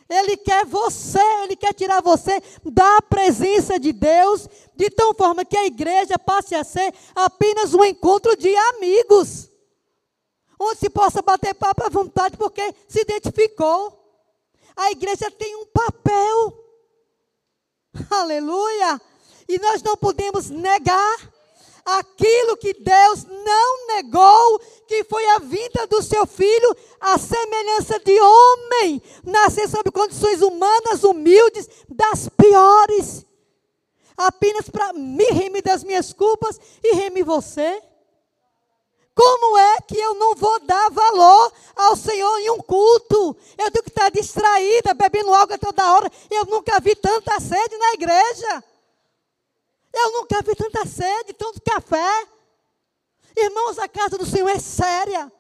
Ele 0.08 0.36
quer 0.36 0.64
você, 0.64 1.18
ele 1.42 1.56
quer 1.56 1.74
tirar 1.74 2.00
você 2.00 2.40
da 2.64 3.02
presença 3.02 3.76
de 3.76 3.92
Deus, 3.92 4.48
de 4.76 4.88
tal 4.88 5.12
forma 5.12 5.44
que 5.44 5.56
a 5.56 5.66
igreja 5.66 6.16
passe 6.16 6.54
a 6.54 6.62
ser 6.62 6.94
apenas 7.12 7.74
um 7.74 7.84
encontro 7.84 8.36
de 8.36 8.54
amigos. 8.54 9.50
Onde 10.60 10.78
se 10.78 10.88
possa 10.88 11.20
bater 11.20 11.54
papo 11.54 11.82
à 11.84 11.88
vontade, 11.88 12.36
porque 12.36 12.72
se 12.86 13.00
identificou. 13.00 13.98
A 14.76 14.92
igreja 14.92 15.28
tem 15.28 15.56
um 15.56 15.66
papel. 15.66 16.59
Aleluia! 18.20 19.00
E 19.48 19.58
nós 19.58 19.82
não 19.82 19.96
podemos 19.96 20.50
negar 20.50 21.30
aquilo 21.84 22.56
que 22.56 22.74
Deus 22.74 23.24
não 23.24 23.86
negou, 23.86 24.58
que 24.86 25.04
foi 25.04 25.24
a 25.30 25.38
vinda 25.38 25.86
do 25.86 26.02
seu 26.02 26.26
filho, 26.26 26.76
a 27.00 27.16
semelhança 27.18 27.98
de 28.00 28.20
homem, 28.20 29.02
nascer 29.24 29.68
sob 29.68 29.90
condições 29.90 30.42
humanas, 30.42 31.04
humildes, 31.04 31.68
das 31.88 32.28
piores, 32.28 33.24
apenas 34.16 34.68
para 34.68 34.92
me 34.92 35.24
remir 35.26 35.62
das 35.62 35.82
minhas 35.82 36.12
culpas 36.12 36.60
e 36.82 36.94
remir 36.94 37.24
você. 37.24 37.82
Como 39.14 39.58
é 39.58 39.80
que 39.82 39.98
eu 39.98 40.14
não 40.14 40.34
vou 40.34 40.60
dar 40.60 40.90
valor 40.90 41.52
ao 41.76 41.96
Senhor 41.96 42.38
em 42.38 42.50
um 42.50 42.58
culto? 42.58 43.36
Eu 43.58 43.70
tenho 43.70 43.82
que 43.82 43.90
estar 43.90 44.10
distraída, 44.10 44.94
bebendo 44.94 45.34
água 45.34 45.58
toda 45.58 45.94
hora. 45.94 46.10
Eu 46.30 46.44
nunca 46.46 46.80
vi 46.80 46.94
tanta 46.94 47.38
sede 47.40 47.76
na 47.76 47.92
igreja. 47.94 48.64
Eu 49.92 50.12
nunca 50.12 50.40
vi 50.42 50.54
tanta 50.54 50.86
sede, 50.86 51.32
tanto 51.34 51.60
café. 51.62 52.26
Irmãos, 53.36 53.78
a 53.78 53.88
casa 53.88 54.16
do 54.16 54.26
Senhor 54.26 54.48
é 54.48 54.58
séria. 54.58 55.30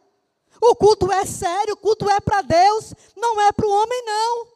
O 0.60 0.74
culto 0.74 1.10
é 1.10 1.24
sério, 1.24 1.74
o 1.74 1.76
culto 1.76 2.08
é 2.10 2.20
para 2.20 2.42
Deus, 2.42 2.92
não 3.16 3.40
é 3.40 3.50
para 3.52 3.66
o 3.66 3.70
homem, 3.70 4.04
não. 4.04 4.46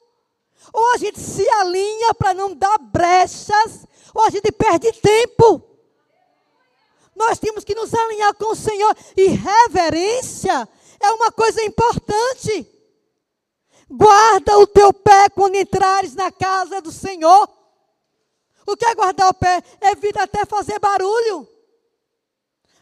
Ou 0.73 0.95
a 0.95 0.99
gente 0.99 1.19
se 1.19 1.49
alinha 1.49 2.13
para 2.15 2.35
não 2.35 2.55
dar 2.55 2.77
brechas, 2.79 3.87
ou 4.15 4.25
a 4.25 4.31
gente 4.31 4.53
perde 4.53 4.93
tempo. 4.93 5.63
Nós 7.15 7.39
temos 7.39 7.65
que 7.65 7.75
nos 7.75 7.95
alinhar 7.95 8.35
com 8.35 8.53
o 8.53 8.57
Senhor. 8.57 8.97
E 9.17 9.29
reverência 9.29 10.69
é 11.01 11.11
uma 11.13 11.31
coisa 11.31 11.63
importante. 11.63 12.71
Guarda 13.89 14.59
o 14.59 14.67
teu 14.67 14.93
pé 14.93 15.29
quando 15.29 15.57
entrares 15.57 16.15
na 16.15 16.33
casa 16.33 16.81
do 16.81 16.91
Senhor. 16.91 17.49
O 18.67 18.77
que 18.77 18.87
é 18.87 18.95
guardar 18.95 19.29
o 19.29 19.35
pé? 19.35 19.63
Vir 19.99 20.19
até 20.19 20.45
fazer 20.45 20.79
barulho. 20.79 21.47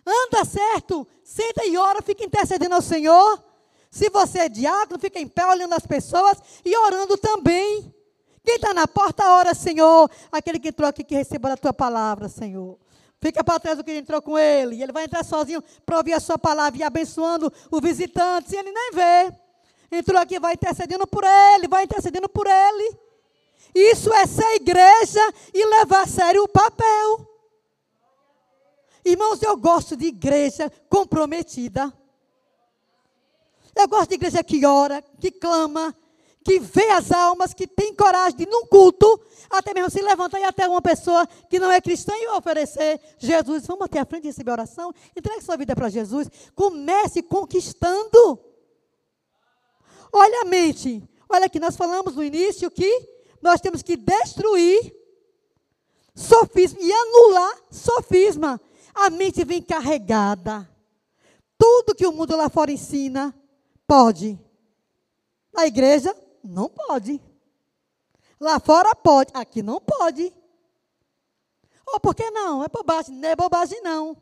Anda 0.06 0.44
certo, 0.44 1.06
senta 1.22 1.64
e 1.64 1.76
ora, 1.76 2.02
fica 2.02 2.24
intercedendo 2.24 2.74
ao 2.74 2.82
Senhor. 2.82 3.42
Se 3.90 4.08
você 4.08 4.40
é 4.40 4.48
diácono, 4.48 4.98
fica 4.98 5.18
em 5.20 5.28
pé 5.28 5.46
olhando 5.46 5.74
as 5.74 5.86
pessoas 5.86 6.38
e 6.64 6.76
orando 6.76 7.16
também. 7.18 7.94
Quem 8.44 8.56
está 8.56 8.72
na 8.72 8.88
porta, 8.88 9.30
ora, 9.30 9.54
Senhor. 9.54 10.10
Aquele 10.30 10.58
que 10.58 10.68
entrou 10.68 10.88
aqui, 10.88 11.04
que 11.04 11.14
receba 11.14 11.52
a 11.52 11.56
tua 11.56 11.72
palavra, 11.72 12.28
Senhor. 12.28 12.78
Fica 13.22 13.44
para 13.44 13.60
trás 13.60 13.78
do 13.78 13.84
que 13.84 13.92
entrou 13.92 14.20
com 14.20 14.36
ele. 14.36 14.74
E 14.74 14.82
ele 14.82 14.90
vai 14.90 15.04
entrar 15.04 15.24
sozinho 15.24 15.62
para 15.86 15.96
ouvir 15.96 16.12
a 16.12 16.18
sua 16.18 16.36
palavra 16.36 16.80
e 16.80 16.82
abençoando 16.82 17.52
o 17.70 17.80
visitante. 17.80 18.50
Se 18.50 18.56
ele 18.56 18.72
nem 18.72 18.90
vê. 18.92 19.32
Entrou 19.92 20.20
aqui, 20.20 20.40
vai 20.40 20.54
intercedendo 20.54 21.06
por 21.06 21.22
ele, 21.22 21.68
vai 21.68 21.84
intercedendo 21.84 22.28
por 22.28 22.48
ele. 22.48 22.98
Isso 23.72 24.12
é 24.12 24.26
ser 24.26 24.56
igreja 24.56 25.20
e 25.54 25.64
levar 25.64 26.02
a 26.02 26.06
sério 26.06 26.42
o 26.42 26.48
papel. 26.48 27.28
Irmãos, 29.04 29.40
eu 29.40 29.56
gosto 29.56 29.96
de 29.96 30.06
igreja 30.06 30.70
comprometida. 30.88 31.92
Eu 33.74 33.86
gosto 33.86 34.08
de 34.08 34.14
igreja 34.16 34.42
que 34.42 34.66
ora, 34.66 35.00
que 35.20 35.30
clama, 35.30 35.94
que 36.44 36.58
vê 36.58 36.90
as 36.90 37.10
almas, 37.12 37.54
que 37.54 37.66
tem 37.66 37.94
coragem 37.94 38.36
de, 38.38 38.46
num 38.46 38.66
culto, 38.66 39.20
até 39.48 39.72
mesmo 39.72 39.90
se 39.90 40.00
levantar 40.00 40.40
e 40.40 40.44
até 40.44 40.68
uma 40.68 40.82
pessoa 40.82 41.26
que 41.48 41.58
não 41.58 41.70
é 41.70 41.80
cristã 41.80 42.12
e 42.16 42.28
oferecer 42.28 43.00
Jesus. 43.18 43.66
Vamos 43.66 43.84
até 43.84 44.00
a 44.00 44.04
frente 44.04 44.24
e 44.24 44.26
receber 44.28 44.50
oração. 44.50 44.92
Entregue 45.16 45.42
sua 45.42 45.56
vida 45.56 45.74
para 45.74 45.88
Jesus. 45.88 46.28
Comece 46.54 47.22
conquistando. 47.22 48.38
Olha 50.12 50.42
a 50.42 50.44
mente. 50.44 51.02
Olha 51.28 51.46
aqui, 51.46 51.58
nós 51.58 51.76
falamos 51.76 52.14
no 52.14 52.22
início 52.22 52.70
que 52.70 53.08
nós 53.40 53.60
temos 53.60 53.82
que 53.82 53.96
destruir 53.96 54.94
sofisma 56.14 56.78
e 56.80 56.92
anular 56.92 57.56
sofisma. 57.70 58.60
A 58.94 59.10
mente 59.10 59.44
vem 59.44 59.62
carregada. 59.62 60.68
Tudo 61.58 61.94
que 61.94 62.06
o 62.06 62.12
mundo 62.12 62.36
lá 62.36 62.48
fora 62.48 62.72
ensina, 62.72 63.34
pode. 63.86 64.38
Na 65.52 65.66
igreja, 65.66 66.14
não 66.42 66.68
pode. 66.68 67.20
Lá 68.40 68.58
fora 68.58 68.94
pode, 68.94 69.30
aqui 69.34 69.62
não 69.62 69.80
pode. 69.80 70.32
Ou 71.86 71.94
oh, 71.96 72.00
por 72.00 72.14
que 72.14 72.30
não? 72.30 72.64
É 72.64 72.68
bobagem, 72.68 73.14
não 73.14 73.28
é 73.28 73.36
bobagem 73.36 73.80
não. 73.82 74.16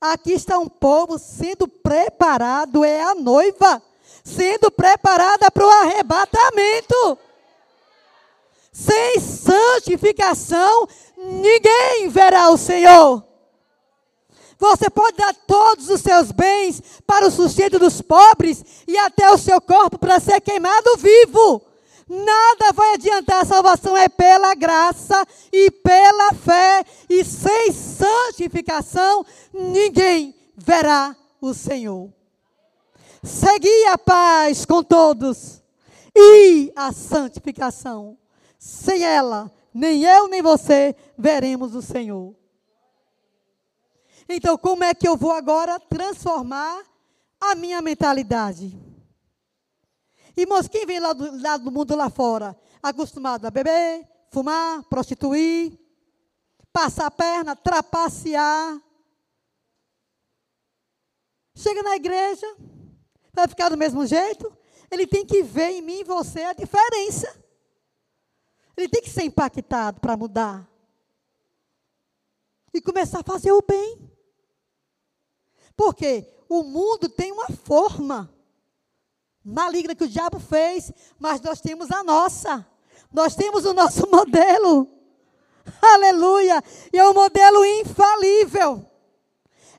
Aqui 0.00 0.32
está 0.32 0.58
um 0.58 0.68
povo 0.68 1.18
sendo 1.18 1.66
preparado, 1.66 2.84
é 2.84 3.02
a 3.02 3.14
noiva, 3.14 3.82
sendo 4.22 4.70
preparada 4.70 5.50
para 5.50 5.66
o 5.66 5.70
arrebatamento. 5.70 7.18
Sem 8.72 9.18
santificação, 9.18 10.86
ninguém 11.16 12.08
verá 12.08 12.50
o 12.50 12.58
Senhor. 12.58 13.24
Você 14.58 14.88
pode 14.88 15.16
dar 15.16 15.34
todos 15.46 15.90
os 15.90 16.00
seus 16.00 16.32
bens 16.32 16.82
para 17.06 17.26
o 17.26 17.30
sustento 17.30 17.78
dos 17.78 18.00
pobres 18.00 18.64
e 18.86 18.96
até 18.98 19.30
o 19.30 19.38
seu 19.38 19.60
corpo 19.60 19.98
para 19.98 20.18
ser 20.18 20.40
queimado 20.40 20.96
vivo. 20.96 21.62
Nada 22.08 22.72
vai 22.72 22.94
adiantar, 22.94 23.42
a 23.42 23.44
salvação 23.44 23.96
é 23.96 24.08
pela 24.08 24.54
graça 24.54 25.26
e 25.52 25.70
pela 25.72 26.32
fé, 26.34 26.84
e 27.10 27.24
sem 27.24 27.72
santificação 27.72 29.26
ninguém 29.52 30.32
verá 30.56 31.16
o 31.40 31.52
Senhor. 31.52 32.08
Segui 33.24 33.86
a 33.86 33.98
paz 33.98 34.64
com 34.64 34.84
todos 34.84 35.60
e 36.14 36.72
a 36.76 36.92
santificação. 36.92 38.16
Sem 38.56 39.02
ela, 39.02 39.52
nem 39.74 40.04
eu 40.04 40.28
nem 40.28 40.40
você 40.42 40.94
veremos 41.18 41.74
o 41.74 41.82
Senhor. 41.82 42.34
Então, 44.28 44.58
como 44.58 44.82
é 44.82 44.94
que 44.94 45.06
eu 45.06 45.16
vou 45.16 45.32
agora 45.32 45.78
transformar 45.78 46.84
a 47.40 47.54
minha 47.54 47.80
mentalidade? 47.80 48.76
Irmãos, 50.36 50.68
quem 50.68 50.84
vem 50.84 51.00
lá 51.00 51.12
do, 51.12 51.40
lá 51.40 51.56
do 51.56 51.70
mundo 51.70 51.94
lá 51.94 52.10
fora, 52.10 52.58
acostumado 52.82 53.46
a 53.46 53.50
beber, 53.50 54.06
fumar, 54.30 54.82
prostituir, 54.84 55.78
passar 56.72 57.06
a 57.06 57.10
perna, 57.10 57.56
trapacear, 57.56 58.78
chega 61.54 61.82
na 61.82 61.96
igreja, 61.96 62.46
vai 63.32 63.48
ficar 63.48 63.70
do 63.70 63.78
mesmo 63.78 64.04
jeito? 64.06 64.54
Ele 64.90 65.06
tem 65.06 65.24
que 65.24 65.42
ver 65.42 65.70
em 65.70 65.82
mim 65.82 66.00
e 66.00 66.04
você 66.04 66.42
a 66.42 66.52
diferença. 66.52 67.34
Ele 68.76 68.88
tem 68.88 69.02
que 69.02 69.10
ser 69.10 69.22
impactado 69.22 70.00
para 70.00 70.16
mudar. 70.16 70.68
E 72.74 72.80
começar 72.80 73.20
a 73.20 73.24
fazer 73.24 73.52
o 73.52 73.62
bem. 73.62 74.05
Porque 75.76 76.26
o 76.48 76.62
mundo 76.62 77.08
tem 77.08 77.32
uma 77.32 77.48
forma 77.48 78.32
maligna 79.44 79.94
que 79.94 80.04
o 80.04 80.08
diabo 80.08 80.40
fez, 80.40 80.92
mas 81.18 81.40
nós 81.40 81.60
temos 81.60 81.90
a 81.90 82.02
nossa. 82.02 82.66
Nós 83.12 83.34
temos 83.34 83.64
o 83.64 83.74
nosso 83.74 84.08
modelo. 84.10 84.88
Aleluia! 85.82 86.62
E 86.92 86.98
é 86.98 87.08
um 87.08 87.14
modelo 87.14 87.64
infalível. 87.64 88.84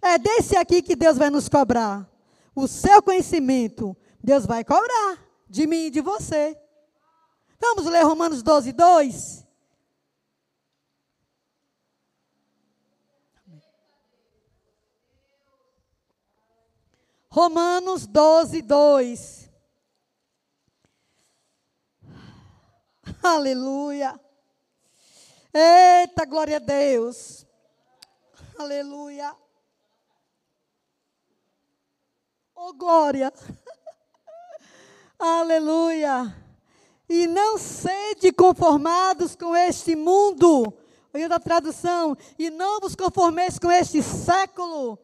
É 0.02 0.18
desse 0.18 0.56
aqui 0.56 0.82
que 0.82 0.96
Deus 0.96 1.18
vai 1.18 1.30
nos 1.30 1.50
cobrar. 1.50 2.08
O 2.56 2.68
seu 2.68 3.02
conhecimento, 3.02 3.96
Deus 4.24 4.46
vai 4.46 4.64
cobrar 4.64 5.18
de 5.50 5.66
mim 5.66 5.86
e 5.86 5.90
de 5.90 6.02
você. 6.02 6.58
Vamos 7.60 7.86
ler 7.86 8.04
Romanos 8.04 8.44
12, 8.44 8.72
2. 8.72 9.47
Romanos 17.38 18.08
12, 18.08 18.64
2. 18.64 19.48
Aleluia. 23.22 24.20
Eita, 25.54 26.26
glória 26.26 26.56
a 26.56 26.60
Deus. 26.60 27.46
Aleluia. 28.58 29.36
Oh, 32.56 32.74
glória. 32.74 33.32
Aleluia. 35.20 36.36
E 37.08 37.28
não 37.28 37.60
sede 37.60 38.32
conformados 38.32 39.36
com 39.36 39.56
este 39.56 39.96
mundo. 39.96 40.74
Olhando 41.14 41.34
a 41.34 41.40
tradução. 41.40 42.18
E 42.40 42.50
não 42.50 42.80
vos 42.80 42.96
conformeis 42.96 43.60
com 43.60 43.72
este 43.72 44.02
século 44.02 44.98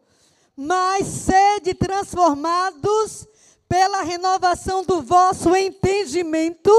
mas 0.55 1.07
sede 1.07 1.73
transformados 1.73 3.27
pela 3.67 4.03
renovação 4.03 4.83
do 4.83 5.01
vosso 5.01 5.55
entendimento, 5.55 6.71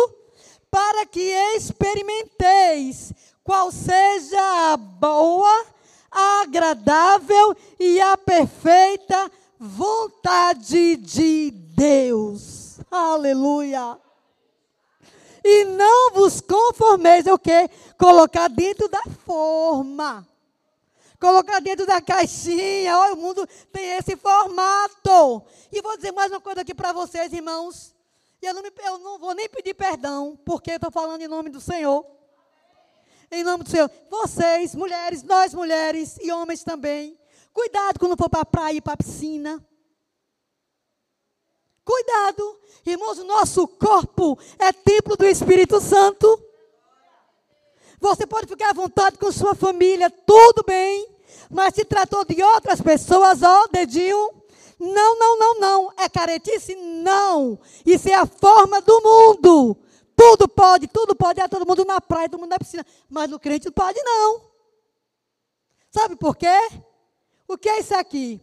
para 0.71 1.07
que 1.07 1.21
experimenteis 1.57 3.13
qual 3.43 3.71
seja 3.71 4.73
a 4.73 4.77
boa, 4.77 5.67
a 6.11 6.43
agradável 6.43 7.57
e 7.79 8.01
a 8.01 8.17
perfeita 8.17 9.31
vontade 9.59 10.97
de 10.97 11.51
Deus. 11.51 12.79
Aleluia. 12.91 13.99
E 15.45 15.65
não 15.65 16.13
vos 16.13 16.41
conformeis, 16.41 17.27
é 17.27 17.33
o 17.33 17.39
que? 17.39 17.69
Colocar 17.99 18.49
dentro 18.49 18.89
da 18.89 19.03
forma 19.27 20.27
colocar 21.25 21.59
dentro 21.61 21.87
da 21.87 22.03
caixinha. 22.03 22.99
Olha, 22.99 23.15
o 23.15 23.17
mundo 23.17 23.49
tem 23.73 23.97
esse 23.97 24.15
formato. 24.15 25.43
E 25.73 25.81
vou 25.81 25.97
dizer 25.97 26.13
mais 26.13 26.31
uma 26.31 26.41
coisa 26.41 26.61
aqui 26.61 26.75
para 26.75 26.93
vocês, 26.93 27.33
irmãos. 27.33 27.95
E 28.43 28.47
eu 28.47 28.53
não, 28.53 28.63
me, 28.63 28.71
eu 28.85 28.99
não 28.99 29.19
vou 29.19 29.35
nem 29.35 29.49
pedir 29.49 29.73
perdão, 29.73 30.39
porque 30.45 30.73
eu 30.73 30.77
estou 30.77 30.91
falando 30.91 31.23
em 31.23 31.29
nome 31.29 31.49
do 31.49 31.63
Senhor. 31.63 32.05
Em 33.31 33.43
nome 33.43 33.65
do 33.65 33.71
Senhor. 33.71 33.91
Vocês, 34.11 34.75
mulheres, 34.75 35.23
nós 35.23 35.55
mulheres 35.55 36.19
e 36.21 36.31
homens 36.31 36.63
também. 36.63 37.19
Cuidado 37.55 37.99
quando 37.99 38.19
for 38.19 38.29
para 38.29 38.43
a 38.43 38.47
praia 38.47 38.77
e 38.77 38.81
para 38.83 38.93
a 38.93 38.99
piscina. 38.99 39.67
Cuidado. 41.83 42.61
Irmãos, 42.85 43.19
o 43.19 43.25
nosso 43.25 43.67
corpo 43.67 44.39
é 44.59 44.73
templo 44.75 45.17
do 45.17 45.25
Espírito 45.25 45.81
Santo. 45.81 46.43
Você 47.99 48.27
pode 48.27 48.47
ficar 48.47 48.71
à 48.71 48.75
vontade 48.75 49.17
com 49.17 49.33
sua 49.33 49.55
família, 49.55 50.11
tudo 50.11 50.63
bem. 50.67 51.14
Mas 51.55 51.77
se 51.77 51.85
tratou 51.85 52.25
de 52.25 52.43
outras 52.43 52.81
pessoas, 52.81 53.41
ó, 53.41 53.69
dedinho. 53.69 54.43
Não, 54.77 55.17
não, 55.17 55.39
não, 55.39 55.61
não. 55.61 55.93
É 55.97 56.09
caretice? 56.09 56.75
Não. 56.75 57.61
Isso 57.87 58.09
é 58.09 58.15
a 58.15 58.27
forma 58.27 58.81
do 58.81 59.01
mundo. 59.01 59.77
Tudo 60.17 60.49
pode, 60.49 60.89
tudo 60.89 61.15
pode. 61.15 61.41
É 61.41 61.47
todo 61.47 61.65
mundo 61.65 61.85
na 61.85 62.01
praia, 62.01 62.29
todo 62.29 62.41
mundo 62.41 62.51
na 62.51 62.59
piscina. 62.59 62.85
Mas 63.09 63.31
no 63.31 63.39
crente 63.39 63.67
não 63.67 63.73
pode, 63.73 64.03
não. 64.03 64.51
Sabe 65.93 66.17
por 66.17 66.37
quê? 66.37 66.59
O 67.47 67.57
que 67.57 67.69
é 67.69 67.79
isso 67.79 67.95
aqui? 67.95 68.43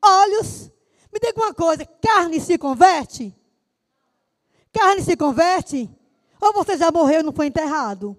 Olhos. 0.00 0.70
Me 1.12 1.18
diga 1.20 1.40
uma 1.40 1.52
coisa: 1.52 1.84
carne 1.84 2.40
se 2.40 2.56
converte? 2.56 3.34
Carne 4.72 5.02
se 5.02 5.16
converte? 5.16 5.90
Ou 6.40 6.52
você 6.52 6.76
já 6.76 6.92
morreu 6.92 7.20
e 7.20 7.24
não 7.24 7.32
foi 7.32 7.48
enterrado? 7.48 8.16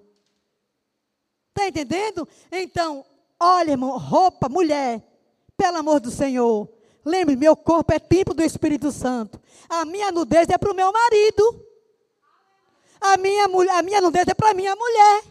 Está 1.56 1.70
entendendo? 1.70 2.28
Então, 2.52 3.06
Olha, 3.40 3.72
irmão, 3.72 3.98
roupa, 3.98 4.50
mulher, 4.50 5.02
pelo 5.56 5.78
amor 5.78 6.00
do 6.00 6.12
Senhor. 6.12 6.70
Lembre, 7.06 7.36
meu 7.36 7.56
corpo 7.56 7.94
é 7.94 8.00
templo 8.00 8.34
do 8.34 8.44
Espírito 8.44 8.92
Santo. 8.92 9.40
A 9.70 9.86
minha 9.86 10.12
nudez 10.12 10.50
é 10.50 10.58
para 10.58 10.72
o 10.72 10.76
meu 10.76 10.92
marido. 10.92 11.66
A 13.00 13.18
minha, 13.18 13.46
a 13.46 13.82
minha 13.82 14.02
nudez 14.02 14.28
é 14.28 14.34
para 14.34 14.52
a 14.52 14.54
minha 14.54 14.76
mulher. 14.76 15.24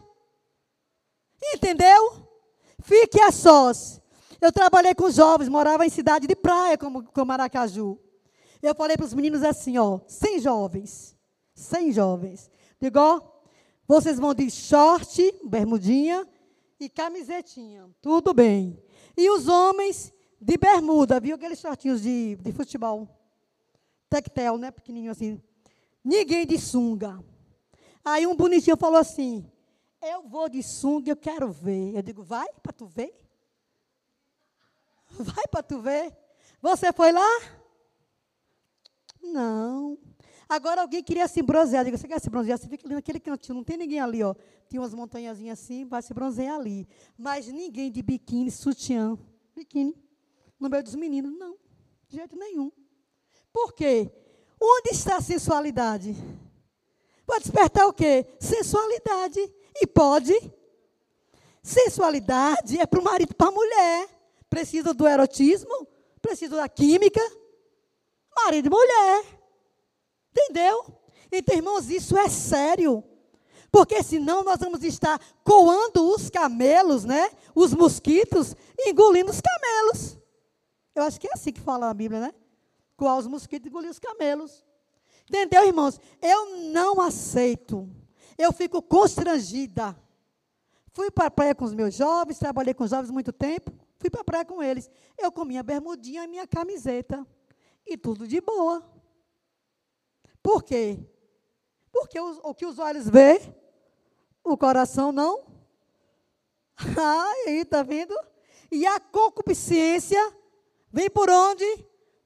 Entendeu? 1.54 2.26
Fique 2.82 3.20
a 3.20 3.30
sós. 3.30 4.00
Eu 4.40 4.52
trabalhei 4.52 4.94
com 4.94 5.10
jovens, 5.10 5.48
morava 5.48 5.84
em 5.84 5.90
cidade 5.90 6.26
de 6.26 6.34
praia, 6.34 6.78
como, 6.78 7.02
como 7.02 7.26
Maracaju. 7.26 7.98
Eu 8.62 8.74
falei 8.74 8.96
para 8.96 9.06
os 9.06 9.14
meninos 9.14 9.42
assim, 9.42 9.78
ó, 9.78 10.00
100 10.06 10.40
jovens, 10.40 11.16
100 11.54 11.92
jovens. 11.92 12.50
Digo, 12.80 12.98
ó, 12.98 13.20
vocês 13.86 14.18
vão 14.18 14.34
de 14.34 14.50
short, 14.50 15.34
bermudinha, 15.44 16.26
e 16.78 16.88
camisetinha. 16.88 17.88
Tudo 18.00 18.32
bem. 18.32 18.82
E 19.16 19.28
os 19.30 19.48
homens 19.48 20.12
de 20.40 20.56
bermuda, 20.56 21.18
viu 21.18 21.34
aqueles 21.34 21.58
shortinhos 21.58 22.02
de, 22.02 22.36
de 22.36 22.52
futebol? 22.52 23.08
Tectel, 24.08 24.56
né? 24.56 24.70
Pequenininho 24.70 25.10
assim. 25.10 25.42
Ninguém 26.04 26.46
de 26.46 26.58
sunga. 26.58 27.22
Aí 28.04 28.26
um 28.26 28.34
bonitinho 28.36 28.76
falou 28.76 28.98
assim: 28.98 29.50
Eu 30.00 30.22
vou 30.22 30.48
de 30.48 30.62
sunga, 30.62 31.10
eu 31.10 31.16
quero 31.16 31.50
ver. 31.50 31.96
Eu 31.96 32.02
digo: 32.02 32.22
Vai 32.22 32.48
para 32.62 32.72
tu 32.72 32.86
ver? 32.86 33.14
Vai 35.10 35.46
para 35.48 35.62
tu 35.62 35.80
ver? 35.80 36.16
Você 36.62 36.92
foi 36.92 37.12
lá? 37.12 37.40
Não. 39.22 39.98
Agora 40.48 40.80
alguém 40.80 41.02
queria 41.02 41.28
se 41.28 41.42
bronzear. 41.42 41.84
Diga, 41.84 41.98
você 41.98 42.08
quer 42.08 42.18
se 42.18 42.30
bronzear? 42.30 42.58
Você 42.58 42.68
fica 42.68 42.86
ali 42.86 42.94
naquele 42.94 43.20
cantinho, 43.20 43.56
não 43.56 43.64
tem 43.64 43.76
ninguém 43.76 44.00
ali, 44.00 44.22
ó. 44.22 44.34
Tinha 44.68 44.80
umas 44.80 44.94
montanhazinhas 44.94 45.60
assim, 45.60 45.84
vai 45.84 46.00
se 46.00 46.14
bronzear 46.14 46.56
ali. 46.56 46.88
Mas 47.18 47.48
ninguém 47.48 47.90
de 47.90 48.00
biquíni, 48.02 48.50
sutiã, 48.50 49.18
biquíni, 49.54 49.94
no 50.58 50.70
meio 50.70 50.82
dos 50.82 50.94
meninos. 50.94 51.36
Não, 51.36 51.56
de 52.08 52.16
jeito 52.16 52.34
nenhum. 52.36 52.72
Por 53.52 53.74
quê? 53.74 54.10
Onde 54.60 54.90
está 54.90 55.16
a 55.16 55.20
sensualidade? 55.20 56.16
Pode 57.26 57.42
despertar 57.42 57.86
o 57.86 57.92
quê? 57.92 58.26
Sensualidade. 58.40 59.40
E 59.76 59.86
pode. 59.86 60.32
Sensualidade 61.62 62.80
é 62.80 62.86
para 62.86 62.98
o 62.98 63.04
marido 63.04 63.34
para 63.34 63.48
a 63.48 63.52
mulher. 63.52 64.08
Precisa 64.48 64.94
do 64.94 65.06
erotismo, 65.06 65.86
precisa 66.22 66.56
da 66.56 66.68
química. 66.68 67.20
Marido 68.34 68.66
e 68.66 68.70
mulher. 68.70 69.37
Entendeu? 70.38 70.84
Então, 71.32 71.56
irmãos, 71.56 71.90
isso 71.90 72.16
é 72.16 72.28
sério. 72.28 73.02
Porque 73.70 74.02
senão 74.02 74.42
nós 74.42 74.60
vamos 74.60 74.82
estar 74.82 75.20
coando 75.44 76.08
os 76.14 76.30
camelos, 76.30 77.04
né? 77.04 77.30
Os 77.54 77.74
mosquitos, 77.74 78.54
engolindo 78.78 79.30
os 79.30 79.40
camelos. 79.40 80.18
Eu 80.94 81.02
acho 81.02 81.20
que 81.20 81.28
é 81.28 81.32
assim 81.34 81.52
que 81.52 81.60
fala 81.60 81.90
a 81.90 81.94
Bíblia, 81.94 82.20
né? 82.20 82.34
Coar 82.96 83.18
os 83.18 83.26
mosquitos 83.26 83.66
e 83.66 83.68
engolir 83.68 83.90
os 83.90 83.98
camelos. 83.98 84.64
Entendeu, 85.28 85.66
irmãos? 85.66 86.00
Eu 86.22 86.56
não 86.70 87.00
aceito. 87.00 87.88
Eu 88.38 88.52
fico 88.52 88.80
constrangida. 88.80 89.96
Fui 90.92 91.10
para 91.10 91.26
a 91.26 91.30
praia 91.30 91.54
com 91.54 91.64
os 91.64 91.74
meus 91.74 91.94
jovens, 91.94 92.38
trabalhei 92.38 92.72
com 92.72 92.84
os 92.84 92.90
jovens 92.90 93.10
muito 93.10 93.32
tempo. 93.32 93.70
Fui 93.98 94.08
para 94.08 94.22
a 94.22 94.24
praia 94.24 94.44
com 94.44 94.62
eles. 94.62 94.90
Eu 95.18 95.30
com 95.30 95.44
minha 95.44 95.62
bermudinha 95.62 96.24
e 96.24 96.28
minha 96.28 96.46
camiseta. 96.46 97.26
E 97.86 97.96
tudo 97.96 98.26
de 98.26 98.40
boa. 98.40 98.82
Por 100.42 100.62
quê? 100.62 100.98
Porque 101.92 102.18
o, 102.20 102.40
o 102.44 102.54
que 102.54 102.66
os 102.66 102.78
olhos 102.78 103.08
vê, 103.08 103.40
o 104.44 104.56
coração 104.56 105.12
não. 105.12 105.46
Ah, 106.96 107.32
aí, 107.46 107.64
tá 107.64 107.82
vendo? 107.82 108.14
E 108.70 108.86
a 108.86 109.00
concupiscência 109.00 110.20
vem 110.92 111.10
por 111.10 111.28
onde? 111.28 111.64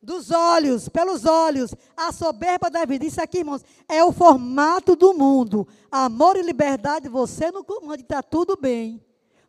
Dos 0.02 0.30
olhos, 0.30 0.88
pelos 0.88 1.24
olhos. 1.24 1.74
A 1.96 2.12
soberba 2.12 2.68
da 2.68 2.84
vida. 2.84 3.06
Isso 3.06 3.22
aqui, 3.22 3.38
irmãos, 3.38 3.64
é 3.88 4.04
o 4.04 4.12
formato 4.12 4.94
do 4.94 5.14
mundo. 5.14 5.66
Amor 5.90 6.36
e 6.36 6.42
liberdade, 6.42 7.08
você 7.08 7.50
no 7.50 7.64
comando, 7.64 8.00
está 8.00 8.22
tudo 8.22 8.56
bem. 8.56 9.02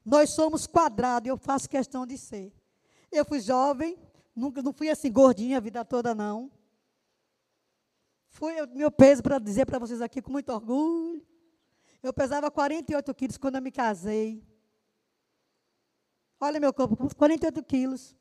Nós 0.06 0.30
somos 0.30 0.68
quadrados, 0.68 1.28
eu 1.28 1.38
faço 1.38 1.70
questão 1.70 2.06
de 2.06 2.18
ser. 2.18 2.54
Eu 3.12 3.26
fui 3.26 3.40
jovem, 3.40 3.98
nunca, 4.36 4.62
não 4.62 4.74
fui 4.74 4.90
assim 4.90 5.12
gordinha 5.12 5.58
a 5.58 5.62
vida 5.62 5.84
toda, 5.84 6.14
não. 6.14 6.52
Foi 8.34 8.66
meu 8.68 8.90
peso 8.90 9.22
para 9.22 9.38
dizer 9.38 9.64
para 9.64 9.78
vocês 9.78 10.02
aqui 10.02 10.20
com 10.20 10.32
muito 10.32 10.52
orgulho. 10.52 11.24
Eu 12.02 12.12
pesava 12.12 12.50
48 12.50 13.14
quilos 13.14 13.38
quando 13.38 13.56
eu 13.56 13.62
me 13.62 13.72
casei. 13.72 14.44
Olha 16.40 16.60
meu 16.60 16.74
corpo, 16.74 16.98
48 17.16 17.64
quilos. 17.64 18.16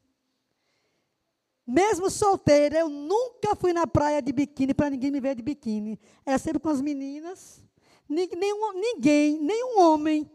Mesmo 1.67 2.11
solteira, 2.11 2.81
eu 2.81 2.91
nunca 2.91 3.57
fui 3.57 3.73
na 3.73 3.87
praia 3.87 4.21
de 4.21 4.33
biquíni 4.33 4.75
para 4.75 4.91
ninguém 4.91 5.11
me 5.11 5.19
ver 5.19 5.35
de 5.35 5.43
biquíni. 5.43 5.99
Era 6.27 6.39
sempre 6.39 6.61
com 6.61 6.69
as 6.69 6.83
meninas. 6.83 7.65
Nenhum, 8.07 8.75
ninguém, 8.75 9.41
nenhum 9.41 9.81
homem 9.81 10.31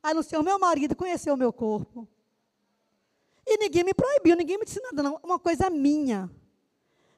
a 0.00 0.14
não 0.14 0.22
ser 0.22 0.38
o 0.38 0.44
meu 0.44 0.56
marido, 0.56 0.94
conhecer 0.94 1.32
o 1.32 1.36
meu 1.36 1.52
corpo. 1.52 2.06
E 3.44 3.58
ninguém 3.58 3.82
me 3.82 3.92
proibiu, 3.92 4.36
ninguém 4.36 4.56
me 4.56 4.64
disse 4.64 4.80
nada, 4.80 5.02
não. 5.02 5.18
Uma 5.24 5.38
coisa 5.38 5.68
minha. 5.68 6.30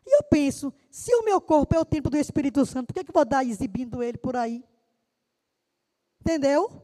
E 0.09 0.17
eu 0.17 0.23
penso, 0.23 0.73
se 0.91 1.15
o 1.15 1.23
meu 1.23 1.39
corpo 1.39 1.77
é 1.77 1.79
o 1.79 1.85
templo 1.85 2.11
do 2.11 2.17
Espírito 2.17 2.65
Santo, 2.65 2.87
por 2.87 2.95
que, 2.95 3.05
que 3.05 3.11
eu 3.11 3.15
vou 3.15 3.27
dar 3.27 3.45
exibindo 3.45 4.03
ele 4.03 4.17
por 4.17 4.37
aí? 4.37 4.65
Entendeu? 6.23 6.83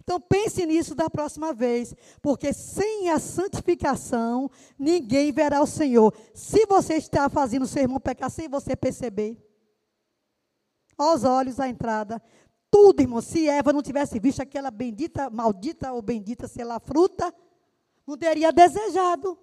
Então 0.00 0.20
pense 0.20 0.66
nisso 0.66 0.92
da 0.92 1.08
próxima 1.08 1.54
vez, 1.54 1.94
porque 2.20 2.52
sem 2.52 3.10
a 3.10 3.20
santificação, 3.20 4.50
ninguém 4.76 5.30
verá 5.30 5.62
o 5.62 5.68
Senhor. 5.68 6.12
Se 6.34 6.66
você 6.66 6.94
está 6.94 7.28
fazendo 7.28 7.62
o 7.62 7.68
seu 7.68 7.82
irmão 7.82 8.00
pecar 8.00 8.28
sem 8.28 8.48
você 8.48 8.74
perceber, 8.74 9.40
aos 10.96 11.22
olhos 11.22 11.60
a 11.60 11.68
entrada, 11.68 12.20
tudo, 12.68 13.02
irmão. 13.02 13.22
Se 13.22 13.48
Eva 13.48 13.72
não 13.72 13.82
tivesse 13.82 14.18
visto 14.18 14.40
aquela 14.40 14.72
bendita, 14.72 15.30
maldita 15.30 15.92
ou 15.92 16.02
bendita, 16.02 16.48
sei 16.48 16.64
lá, 16.64 16.80
fruta, 16.80 17.32
não 18.04 18.18
teria 18.18 18.50
desejado. 18.50 19.38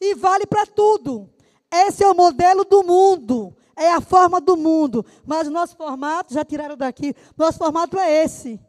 E 0.00 0.16
vale 0.16 0.46
para 0.46 0.66
tudo. 0.66 1.32
Esse 1.72 2.04
é 2.04 2.10
o 2.10 2.14
modelo 2.14 2.64
do 2.64 2.84
mundo. 2.84 3.56
É 3.74 3.90
a 3.92 4.00
forma 4.00 4.40
do 4.40 4.56
mundo. 4.56 5.04
Mas 5.24 5.48
o 5.48 5.50
nosso 5.50 5.74
formato, 5.74 6.34
já 6.34 6.44
tiraram 6.44 6.76
daqui, 6.76 7.14
nosso 7.36 7.56
formato 7.58 7.98
é 7.98 8.24
esse. 8.24 8.60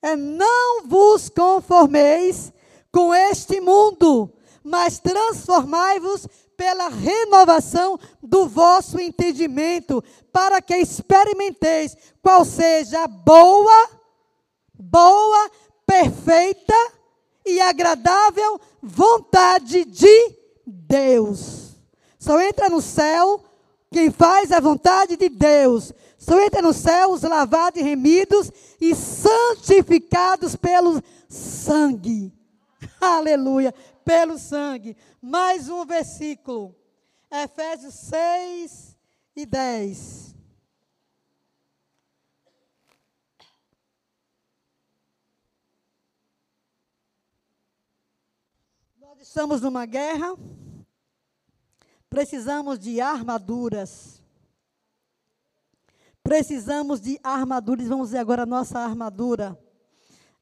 É 0.00 0.16
não 0.16 0.86
vos 0.86 1.28
conformeis 1.28 2.52
com 2.90 3.14
este 3.14 3.60
mundo, 3.60 4.32
mas 4.64 4.98
transformai-vos 4.98 6.26
pela 6.56 6.88
renovação 6.88 7.98
do 8.22 8.46
vosso 8.46 9.00
entendimento, 9.00 10.02
para 10.32 10.60
que 10.60 10.76
experimenteis 10.76 11.96
qual 12.22 12.44
seja 12.44 13.04
a 13.04 13.08
boa, 13.08 13.90
boa, 14.74 15.50
perfeita 15.86 16.74
e 17.46 17.60
agradável 17.60 18.60
vontade 18.82 19.84
de 19.84 20.36
Deus. 20.66 21.61
Só 22.22 22.40
entra 22.40 22.68
no 22.68 22.80
céu 22.80 23.44
quem 23.90 24.08
faz 24.08 24.52
a 24.52 24.60
vontade 24.60 25.16
de 25.16 25.28
Deus. 25.28 25.92
Só 26.16 26.40
entra 26.40 26.62
no 26.62 26.72
céu 26.72 27.10
os 27.10 27.22
lavados 27.22 27.80
e 27.80 27.82
remidos 27.82 28.48
e 28.80 28.94
santificados 28.94 30.54
pelo 30.54 31.02
sangue. 31.28 32.32
Aleluia 33.02 33.74
pelo 34.04 34.38
sangue. 34.38 34.96
Mais 35.20 35.68
um 35.68 35.84
versículo. 35.84 36.76
Efésios 37.28 37.94
6 37.94 38.96
e 39.34 39.44
10. 39.44 40.36
Nós 49.00 49.20
estamos 49.20 49.60
numa 49.60 49.84
guerra. 49.86 50.36
Precisamos 52.12 52.78
de 52.78 53.00
armaduras. 53.00 54.22
Precisamos 56.22 57.00
de 57.00 57.18
armaduras. 57.22 57.88
Vamos 57.88 58.10
ver 58.10 58.18
agora 58.18 58.42
a 58.42 58.46
nossa 58.46 58.78
armadura. 58.80 59.58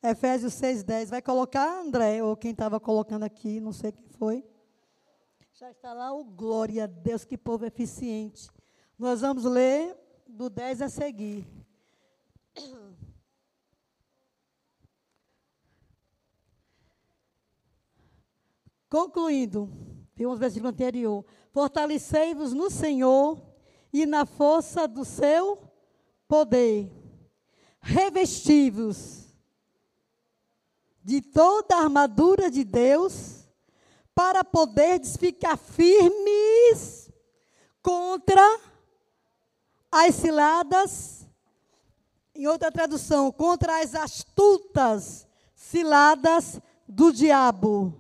Efésios 0.03 0.55
6,10. 0.55 1.11
Vai 1.11 1.23
colocar, 1.23 1.81
André, 1.81 2.25
ou 2.25 2.37
quem 2.37 2.51
estava 2.51 2.81
colocando 2.81 3.23
aqui, 3.23 3.61
não 3.61 3.73
sei 3.73 3.93
quem 3.93 4.09
foi. 4.09 4.45
Já 5.53 5.71
está 5.71 5.93
lá 5.93 6.13
o 6.13 6.25
glória 6.25 6.83
a 6.83 6.87
Deus, 6.89 7.25
que 7.25 7.39
povo 7.39 7.65
eficiente. 7.65 8.51
Nós 8.99 9.21
vamos 9.21 9.45
ler 9.45 9.97
do 10.27 10.51
10 10.51 10.83
a 10.83 10.89
seguir. 10.89 11.47
Concluindo, 18.89 19.71
vimos 20.17 20.35
o 20.35 20.41
versículo 20.41 20.71
anterior. 20.71 21.25
Fortalecei-vos 21.53 22.53
no 22.53 22.71
Senhor 22.71 23.41
e 23.93 24.07
na 24.07 24.25
força 24.25 24.87
do 24.87 25.05
seu 25.05 25.59
poder. 26.29 26.91
Revesti-vos 27.81 29.21
de 31.03 31.21
toda 31.21 31.77
a 31.77 31.83
armadura 31.83 32.51
de 32.51 32.63
Deus, 32.63 33.49
para 34.15 34.45
poderes 34.45 35.17
ficar 35.17 35.57
firmes 35.57 37.11
contra 37.83 38.61
as 39.91 40.15
ciladas, 40.15 41.27
em 42.35 42.47
outra 42.47 42.71
tradução, 42.71 43.33
contra 43.33 43.81
as 43.81 43.95
astutas 43.95 45.27
ciladas 45.55 46.61
do 46.87 47.13
diabo. 47.13 47.95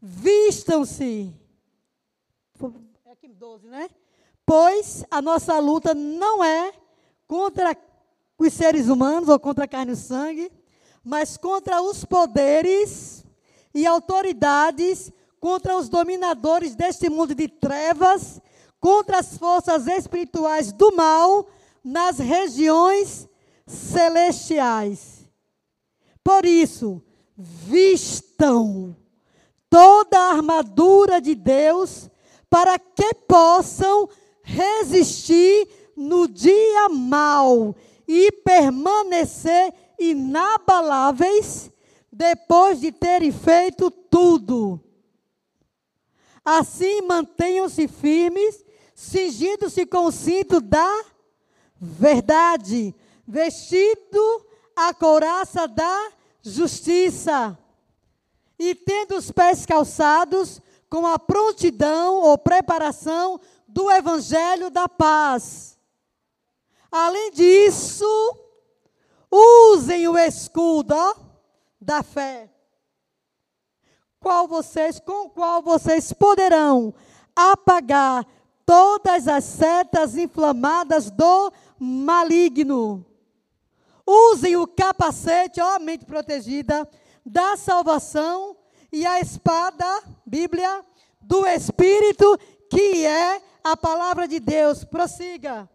Vistam-se. 0.00 1.45
É 3.26 3.28
aqui 3.28 3.34
12, 3.34 3.66
né? 3.66 3.90
Pois 4.44 5.04
a 5.10 5.20
nossa 5.20 5.58
luta 5.58 5.92
não 5.92 6.44
é 6.44 6.72
contra 7.26 7.76
os 8.38 8.52
seres 8.52 8.86
humanos 8.86 9.28
ou 9.28 9.40
contra 9.40 9.64
a 9.64 9.68
carne 9.68 9.94
e 9.94 9.96
sangue, 9.96 10.52
mas 11.02 11.36
contra 11.36 11.82
os 11.82 12.04
poderes 12.04 13.24
e 13.74 13.84
autoridades, 13.84 15.10
contra 15.40 15.76
os 15.76 15.88
dominadores 15.88 16.76
deste 16.76 17.10
mundo 17.10 17.34
de 17.34 17.48
trevas, 17.48 18.40
contra 18.78 19.18
as 19.18 19.36
forças 19.36 19.88
espirituais 19.88 20.70
do 20.70 20.94
mal 20.94 21.48
nas 21.82 22.18
regiões 22.18 23.28
celestiais. 23.66 25.28
Por 26.22 26.44
isso, 26.46 27.02
vistam 27.36 28.94
toda 29.68 30.16
a 30.16 30.30
armadura 30.30 31.20
de 31.20 31.34
Deus 31.34 32.08
para 32.48 32.78
que 32.78 33.14
possam 33.26 34.08
resistir 34.42 35.68
no 35.96 36.28
dia 36.28 36.88
mal 36.88 37.74
e 38.06 38.30
permanecer 38.30 39.72
inabaláveis 39.98 41.70
depois 42.12 42.80
de 42.80 42.92
terem 42.92 43.32
feito 43.32 43.90
tudo. 43.90 44.80
Assim 46.44 47.02
mantenham-se 47.02 47.88
firmes, 47.88 48.64
cingindo-se 48.94 49.84
com 49.84 50.06
o 50.06 50.12
cinto 50.12 50.60
da 50.60 51.04
verdade, 51.80 52.94
vestido 53.26 54.46
a 54.76 54.94
couraça 54.94 55.66
da 55.66 56.12
justiça, 56.42 57.58
e 58.58 58.74
tendo 58.74 59.16
os 59.16 59.30
pés 59.30 59.66
calçados 59.66 60.60
com 60.88 61.06
a 61.06 61.18
prontidão 61.18 62.16
ou 62.22 62.38
preparação 62.38 63.40
do 63.66 63.90
evangelho 63.90 64.70
da 64.70 64.88
paz. 64.88 65.78
Além 66.90 67.30
disso, 67.32 68.46
Usem 69.30 70.08
o 70.08 70.16
escudo 70.16 70.94
da 71.80 72.02
fé. 72.02 72.50
Qual 74.20 74.48
vocês, 74.48 74.98
com 74.98 75.28
qual 75.28 75.62
vocês 75.62 76.12
poderão 76.12 76.94
apagar 77.34 78.26
todas 78.64 79.28
as 79.28 79.44
setas 79.44 80.16
inflamadas 80.16 81.10
do 81.10 81.52
maligno. 81.78 83.04
Usem 84.06 84.56
o 84.56 84.66
capacete, 84.66 85.60
ó, 85.60 85.78
mente 85.78 86.04
protegida, 86.04 86.88
da 87.24 87.56
salvação 87.56 88.56
e 88.92 89.06
a 89.06 89.20
espada, 89.20 90.02
Bíblia, 90.24 90.84
do 91.20 91.46
Espírito, 91.46 92.38
que 92.70 93.04
é 93.04 93.40
a 93.62 93.76
palavra 93.76 94.28
de 94.28 94.40
Deus. 94.40 94.84
Prossiga. 94.84 95.68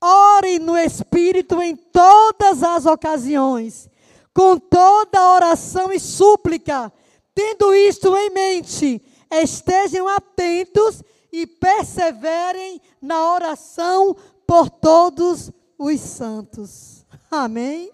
Ore 0.00 0.58
no 0.58 0.76
Espírito 0.76 1.62
em 1.62 1.74
todas 1.74 2.62
as 2.62 2.86
ocasiões, 2.86 3.88
com 4.34 4.58
toda 4.58 5.34
oração 5.34 5.92
e 5.92 5.98
súplica. 5.98 6.92
Tendo 7.34 7.74
isto 7.74 8.16
em 8.16 8.30
mente, 8.30 9.02
estejam 9.30 10.08
atentos 10.08 11.02
e 11.32 11.46
perseverem 11.46 12.80
na 13.00 13.34
oração 13.34 14.16
por 14.46 14.70
todos 14.70 15.50
os 15.78 16.00
santos. 16.00 17.04
Amém? 17.30 17.90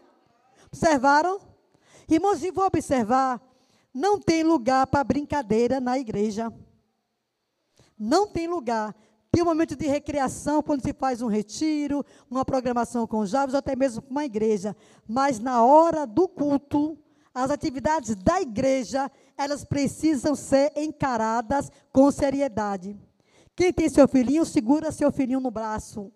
Observaram? 0.66 1.40
Irmãos, 2.08 2.42
e 2.42 2.50
vou 2.50 2.66
observar, 2.66 3.40
não 3.92 4.18
tem 4.18 4.42
lugar 4.42 4.86
para 4.86 5.04
brincadeira 5.04 5.80
na 5.80 5.98
igreja. 5.98 6.52
Não 7.98 8.26
tem 8.26 8.48
lugar. 8.48 8.94
Tem 9.30 9.42
um 9.42 9.46
momento 9.46 9.74
de 9.74 9.86
recreação, 9.86 10.62
quando 10.62 10.82
se 10.82 10.92
faz 10.92 11.22
um 11.22 11.26
retiro, 11.26 12.04
uma 12.30 12.44
programação 12.44 13.06
com 13.06 13.24
jovens, 13.24 13.54
ou 13.54 13.58
até 13.58 13.74
mesmo 13.74 14.02
uma 14.10 14.24
igreja. 14.24 14.76
Mas 15.08 15.38
na 15.38 15.64
hora 15.64 16.06
do 16.06 16.28
culto, 16.28 16.98
as 17.34 17.50
atividades 17.50 18.14
da 18.14 18.40
igreja, 18.42 19.10
elas 19.38 19.64
precisam 19.64 20.34
ser 20.34 20.72
encaradas 20.76 21.70
com 21.90 22.10
seriedade. 22.10 22.94
Quem 23.54 23.72
tem 23.72 23.88
seu 23.88 24.06
filhinho, 24.06 24.44
segura 24.44 24.92
seu 24.92 25.10
filhinho 25.10 25.40
no 25.40 25.50
braço. 25.50 26.12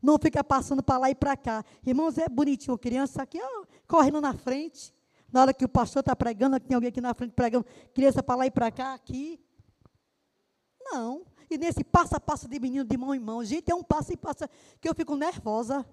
Não 0.00 0.18
fica 0.18 0.42
passando 0.44 0.82
para 0.82 0.98
lá 0.98 1.10
e 1.10 1.14
para 1.14 1.36
cá. 1.36 1.64
Irmãos, 1.84 2.16
é 2.16 2.28
bonitinho, 2.28 2.78
criança 2.78 3.22
aqui, 3.22 3.38
ó, 3.42 3.64
correndo 3.86 4.20
na 4.20 4.32
frente. 4.32 4.95
Na 5.36 5.42
hora 5.42 5.52
que 5.52 5.66
o 5.66 5.68
pastor 5.68 6.00
está 6.00 6.16
pregando, 6.16 6.58
tem 6.58 6.74
alguém 6.74 6.88
aqui 6.88 6.98
na 6.98 7.12
frente 7.12 7.32
pregando, 7.32 7.66
criança 7.92 8.22
para 8.22 8.36
lá 8.36 8.46
e 8.46 8.50
para 8.50 8.70
cá, 8.70 8.94
aqui. 8.94 9.38
Não. 10.80 11.26
E 11.50 11.58
nesse 11.58 11.84
passo 11.84 12.16
a 12.16 12.18
passo 12.18 12.48
de 12.48 12.58
menino 12.58 12.86
de 12.86 12.96
mão 12.96 13.14
em 13.14 13.18
mão, 13.18 13.44
gente, 13.44 13.70
é 13.70 13.74
um 13.74 13.82
passo 13.82 14.14
e 14.14 14.16
passo 14.16 14.48
que 14.80 14.88
eu 14.88 14.94
fico 14.94 15.14
nervosa. 15.14 15.84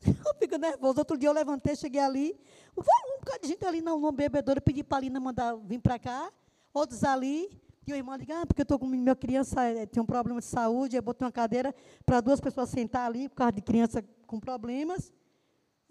Eu 0.06 0.34
fico 0.38 0.56
nervosa. 0.58 1.00
Outro 1.00 1.18
dia 1.18 1.28
eu 1.28 1.32
levantei, 1.32 1.74
cheguei 1.74 2.00
ali. 2.00 2.38
Um 2.76 2.82
bocado 3.18 3.40
de 3.42 3.48
gente 3.48 3.64
ali 3.64 3.80
no, 3.80 3.98
no 3.98 4.12
bebedouro, 4.12 4.60
pedi 4.60 4.84
para 4.84 4.98
a 4.98 5.00
Lina 5.00 5.18
mandar 5.18 5.56
vir 5.56 5.80
para 5.80 5.98
cá. 5.98 6.32
Outros 6.72 7.02
ali. 7.02 7.50
E 7.84 7.92
o 7.92 7.96
irmão 7.96 8.14
liga, 8.14 8.42
ah, 8.42 8.46
porque 8.46 8.62
eu 8.62 8.64
estou 8.64 8.78
com 8.78 8.86
minha 8.86 9.16
criança, 9.16 9.62
é, 9.64 9.86
tem 9.86 10.00
um 10.00 10.06
problema 10.06 10.40
de 10.40 10.46
saúde, 10.46 10.96
eu 10.96 11.02
botei 11.02 11.24
uma 11.24 11.32
cadeira 11.32 11.74
para 12.06 12.20
duas 12.20 12.40
pessoas 12.40 12.68
sentar 12.68 13.06
ali, 13.06 13.28
por 13.28 13.36
causa 13.36 13.52
de 13.52 13.62
criança 13.62 14.04
com 14.26 14.38
problemas. 14.38 15.12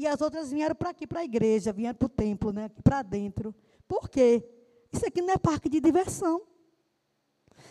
E 0.01 0.07
as 0.07 0.19
outras 0.19 0.49
vieram 0.49 0.73
para 0.73 0.89
aqui, 0.89 1.05
para 1.05 1.19
a 1.19 1.23
igreja, 1.23 1.71
vieram 1.71 1.93
para 1.93 2.07
o 2.07 2.09
templo, 2.09 2.51
né, 2.51 2.71
para 2.83 3.03
dentro. 3.03 3.53
Por 3.87 4.09
quê? 4.09 4.43
Isso 4.91 5.05
aqui 5.05 5.21
não 5.21 5.35
é 5.35 5.37
parque 5.37 5.69
de 5.69 5.79
diversão. 5.79 6.41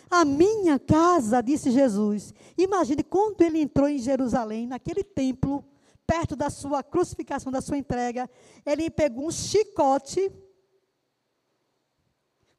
A 0.09 0.23
minha 0.23 0.79
casa, 0.79 1.41
disse 1.41 1.69
Jesus. 1.71 2.33
Imagine 2.57 3.03
quando 3.03 3.41
ele 3.41 3.59
entrou 3.59 3.85
em 3.85 3.99
Jerusalém, 3.99 4.65
naquele 4.65 5.03
templo, 5.03 5.61
perto 6.07 6.33
da 6.33 6.49
sua 6.49 6.81
crucificação, 6.81 7.51
da 7.51 7.59
sua 7.59 7.77
entrega, 7.77 8.29
ele 8.65 8.89
pegou 8.89 9.27
um 9.27 9.31
chicote 9.31 10.31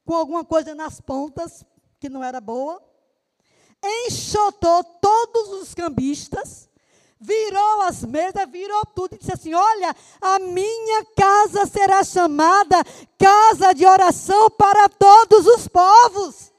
com 0.05 0.13
alguma 0.13 0.45
coisa 0.45 0.75
nas 0.75 1.01
pontas, 1.01 1.65
que 1.99 2.09
não 2.09 2.23
era 2.23 2.39
boa, 2.39 2.79
enxotou 3.83 4.83
todos 4.83 5.63
os 5.63 5.73
cambistas, 5.73 6.69
virou 7.23 7.81
as 7.83 8.03
mesas, 8.03 8.49
virou 8.51 8.85
tudo 8.93 9.15
e 9.15 9.17
disse 9.17 9.31
assim: 9.31 9.53
Olha, 9.53 9.95
a 10.21 10.39
minha 10.39 11.05
casa 11.15 11.65
será 11.65 12.03
chamada 12.03 12.83
casa 13.17 13.73
de 13.73 13.85
oração 13.85 14.49
para 14.51 14.89
todos 14.89 15.47
os 15.47 15.67
povos. 15.67 16.51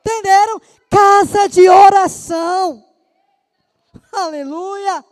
Entenderam? 0.00 0.60
Casa 0.88 1.48
de 1.48 1.68
oração. 1.68 2.82
Aleluia. 4.12 5.04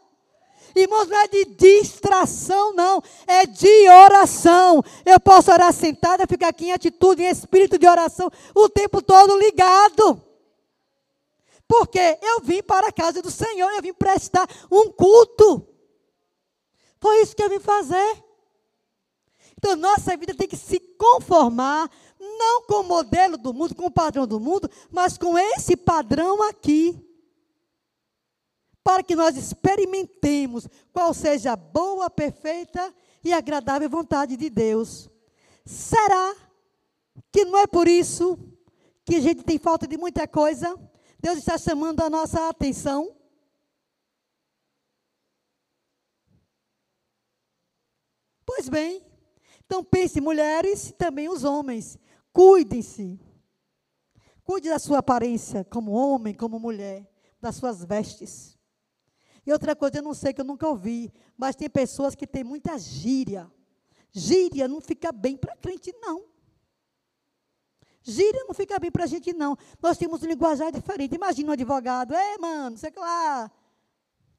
Irmãos, 0.75 1.09
não 1.09 1.19
é 1.19 1.29
de 1.29 1.45
distração, 1.45 2.73
não. 2.73 3.03
É 3.27 3.45
de 3.47 3.89
oração. 3.89 4.83
Eu 5.05 5.21
posso 5.21 5.53
orar 5.53 5.73
sentada, 5.73 6.27
ficar 6.27 6.49
aqui 6.49 6.67
em 6.67 6.73
atitude, 6.73 7.23
em 7.23 7.29
espírito 7.29 7.79
de 7.79 7.87
oração, 7.87 8.31
o 8.55 8.69
tempo 8.69 9.03
todo 9.03 9.39
ligado. 9.39 10.24
Porque 11.77 12.19
eu 12.23 12.41
vim 12.41 12.63
para 12.63 12.87
a 12.87 12.93
casa 12.93 13.21
do 13.21 13.33
Senhor, 13.33 13.69
eu 13.73 13.83
vim 13.83 13.93
prestar 13.93 14.49
um 14.71 14.93
culto. 14.93 15.67
Foi 17.01 17.21
isso 17.21 17.35
que 17.35 17.43
eu 17.43 17.51
vim 17.51 17.59
fazer. 17.59 18.25
Então, 19.59 19.75
nossa 19.75 20.17
vida 20.17 20.33
tem 20.37 20.47
que 20.47 20.57
se 20.57 20.79
conformar, 20.79 21.91
não 22.21 22.63
com 22.63 22.75
o 22.75 22.85
modelo 22.85 23.37
do 23.37 23.53
mundo, 23.53 23.75
com 23.75 23.87
o 23.87 23.91
padrão 23.91 24.25
do 24.25 24.39
mundo, 24.39 24.71
mas 24.89 25.19
com 25.19 25.37
esse 25.37 25.77
padrão 25.77 26.45
aqui. 26.45 26.97
Para 28.85 29.03
que 29.03 29.17
nós 29.17 29.37
experimentemos 29.37 30.69
qual 30.93 31.13
seja 31.13 31.55
a 31.55 31.57
boa, 31.57 32.09
perfeita 32.09 32.95
e 33.25 33.33
agradável 33.33 33.91
vontade 33.91 34.37
de 34.37 34.49
Deus. 34.49 35.11
Será 35.65 36.37
que 37.33 37.45
não 37.45 37.59
é 37.59 37.67
por 37.67 37.89
isso 37.89 38.39
que 39.05 39.17
a 39.17 39.21
gente 39.21 39.43
tem 39.43 39.59
falta 39.59 39.89
de 39.89 39.99
muita 39.99 40.29
coisa? 40.29 40.79
Deus 41.25 41.39
está 41.39 41.57
chamando 41.57 42.03
a 42.03 42.11
nossa 42.11 42.51
atenção. 42.51 43.17
Pois 48.45 48.69
bem, 48.69 49.03
então 49.65 49.83
pense, 49.83 50.21
mulheres 50.21 50.91
e 50.91 50.93
também 50.93 51.31
os 51.31 51.43
homens, 51.43 51.99
cuidem-se. 52.31 53.19
Cuide 54.45 54.69
da 54.69 54.79
sua 54.79 54.99
aparência 54.99 55.65
como 55.65 55.93
homem, 55.93 56.35
como 56.35 56.61
mulher, 56.61 57.11
das 57.41 57.57
suas 57.57 57.83
vestes. 57.83 58.59
E 59.47 59.51
outra 59.51 59.75
coisa, 59.75 59.97
eu 59.97 60.03
não 60.03 60.13
sei 60.13 60.35
que 60.35 60.43
eu 60.43 60.45
nunca 60.45 60.69
ouvi, 60.69 61.11
mas 61.39 61.57
tem 61.57 61.71
pessoas 61.71 62.15
que 62.15 62.27
têm 62.27 62.45
muita 62.45 62.79
gíria. 62.79 63.51
Gíria 64.13 64.69
não 64.69 64.79
fica 64.79 65.11
bem 65.11 65.39
para 65.39 65.57
crente, 65.57 65.91
não. 65.95 66.34
Gíria 68.07 68.45
não 68.45 68.55
fica 68.55 68.79
bem 68.79 68.91
para 68.91 69.05
a 69.05 69.07
gente, 69.07 69.33
não. 69.33 69.57
Nós 69.83 69.97
temos 69.97 70.23
um 70.23 70.27
linguajar 70.27 70.71
diferente. 70.71 71.15
Imagina 71.15 71.49
um 71.49 71.53
advogado, 71.55 72.15
é, 72.15 72.37
mano, 72.37 72.77
sei 72.77 72.93
lá, 72.95 73.51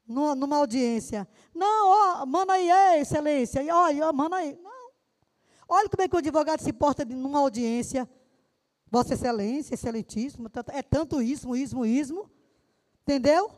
numa, 0.06 0.36
numa 0.36 0.56
audiência. 0.56 1.26
Não, 1.52 1.88
ó, 1.88 2.26
manda 2.26 2.52
aí, 2.52 2.70
é, 2.70 3.00
excelência, 3.00 3.60
e 3.60 3.68
olha, 3.68 4.12
manda 4.12 4.36
aí. 4.36 4.56
Não. 4.62 4.90
Olha 5.68 5.88
como 5.88 6.00
é 6.00 6.06
que 6.08 6.14
o 6.14 6.18
advogado 6.18 6.62
se 6.62 6.72
porta 6.72 7.04
numa 7.04 7.40
audiência. 7.40 8.08
Vossa 8.88 9.14
Excelência, 9.14 9.74
Excelentíssimo, 9.74 10.48
é 10.68 10.80
tanto 10.80 11.20
ismo, 11.20 11.56
ismo, 11.56 11.84
ismo. 11.84 12.30
Entendeu? 13.02 13.50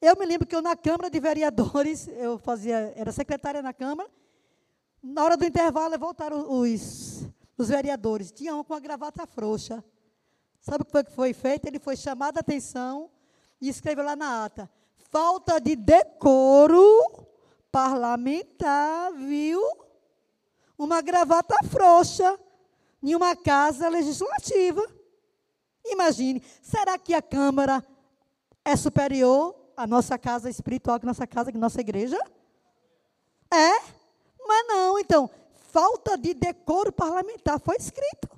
Eu 0.00 0.16
me 0.16 0.24
lembro 0.24 0.46
que 0.46 0.54
eu 0.54 0.62
na 0.62 0.76
Câmara 0.76 1.10
de 1.10 1.18
Vereadores, 1.18 2.06
eu 2.06 2.38
fazia, 2.38 2.92
era 2.94 3.10
secretária 3.10 3.60
na 3.60 3.72
Câmara, 3.72 4.08
na 5.02 5.24
hora 5.24 5.36
do 5.36 5.44
intervalo 5.44 5.98
voltaram 5.98 6.46
os, 6.48 7.28
os 7.62 7.68
vereadores. 7.68 8.30
Tinha 8.30 8.54
um 8.54 8.64
com 8.64 8.74
a 8.74 8.80
gravata 8.80 9.26
frouxa. 9.26 9.84
Sabe 10.60 10.82
o 10.82 10.84
que 10.84 10.90
foi 10.90 11.04
que 11.04 11.12
foi 11.12 11.32
feito? 11.32 11.66
Ele 11.66 11.78
foi 11.78 11.96
chamado 11.96 12.36
a 12.36 12.40
atenção 12.40 13.10
e 13.60 13.68
escreveu 13.68 14.04
lá 14.04 14.16
na 14.16 14.44
ata. 14.44 14.70
Falta 15.10 15.60
de 15.60 15.74
decoro 15.74 16.84
parlamentar, 17.70 19.12
viu? 19.12 19.60
Uma 20.76 21.00
gravata 21.00 21.56
frouxa 21.68 22.38
em 23.02 23.14
uma 23.14 23.34
casa 23.36 23.88
legislativa. 23.88 24.82
Imagine, 25.84 26.42
será 26.62 26.98
que 26.98 27.14
a 27.14 27.22
Câmara 27.22 27.84
é 28.64 28.76
superior 28.76 29.56
à 29.76 29.86
nossa 29.86 30.18
casa 30.18 30.50
espiritual, 30.50 31.00
que 31.00 31.06
nossa 31.06 31.26
casa, 31.26 31.50
que 31.50 31.58
nossa 31.58 31.80
igreja? 31.80 32.18
É? 33.52 33.80
Mas 34.46 34.66
não, 34.66 34.98
então, 34.98 35.30
falta 35.72 36.16
de 36.18 36.34
decoro 36.34 36.92
parlamentar, 36.92 37.60
foi 37.60 37.76
escrito. 37.76 38.28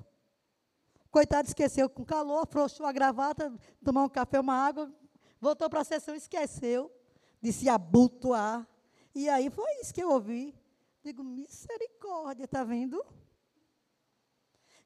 Coitado, 1.11 1.47
esqueceu 1.47 1.89
com 1.89 2.03
calor, 2.03 2.43
afrouxou 2.43 2.85
a 2.85 2.91
gravata, 2.91 3.53
tomou 3.83 4.05
um 4.05 4.09
café, 4.09 4.39
uma 4.39 4.55
água, 4.55 4.91
voltou 5.39 5.69
para 5.69 5.81
a 5.81 5.83
sessão, 5.83 6.15
esqueceu 6.15 6.91
de 7.41 7.53
se 7.53 7.69
abotoar. 7.69 8.67
E 9.13 9.29
aí 9.29 9.49
foi 9.49 9.79
isso 9.81 9.93
que 9.93 10.01
eu 10.01 10.09
ouvi. 10.09 10.55
Digo, 11.03 11.23
misericórdia, 11.23 12.45
está 12.45 12.63
vendo? 12.63 13.03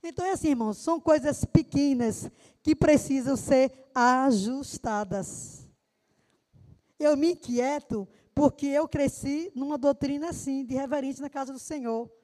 Então 0.04 0.26
é 0.26 0.32
assim, 0.32 0.50
irmãos, 0.50 0.78
são 0.78 1.00
coisas 1.00 1.46
pequenas 1.46 2.30
que 2.62 2.76
precisam 2.76 3.38
ser 3.38 3.90
ajustadas. 3.94 5.68
Eu 7.00 7.16
me 7.16 7.32
inquieto 7.32 8.08
porque 8.34 8.68
eu 8.68 8.88
cresci 8.88 9.52
numa 9.56 9.78
doutrina 9.78 10.30
assim, 10.30 10.66
de 10.66 10.76
reverência 10.76 11.22
na 11.22 11.30
casa 11.30 11.54
do 11.54 11.60
Senhor 11.60 12.17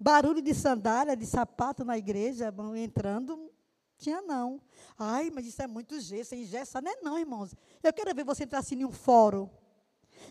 barulho 0.00 0.40
de 0.40 0.54
sandália, 0.54 1.14
de 1.14 1.26
sapato 1.26 1.84
na 1.84 1.98
igreja, 1.98 2.52
entrando, 2.74 3.50
Tinha 3.98 4.22
não. 4.22 4.58
Ai, 4.98 5.30
mas 5.30 5.46
isso 5.46 5.60
é 5.60 5.66
muito 5.66 6.00
gesso, 6.00 6.34
engessa. 6.34 6.80
Não 6.80 6.90
é 6.90 6.96
não, 7.02 7.18
irmãos. 7.18 7.54
Eu 7.82 7.92
quero 7.92 8.14
ver 8.14 8.24
você 8.24 8.44
entrar 8.44 8.60
assim 8.60 8.76
em 8.76 8.84
um 8.86 8.90
fórum. 8.90 9.50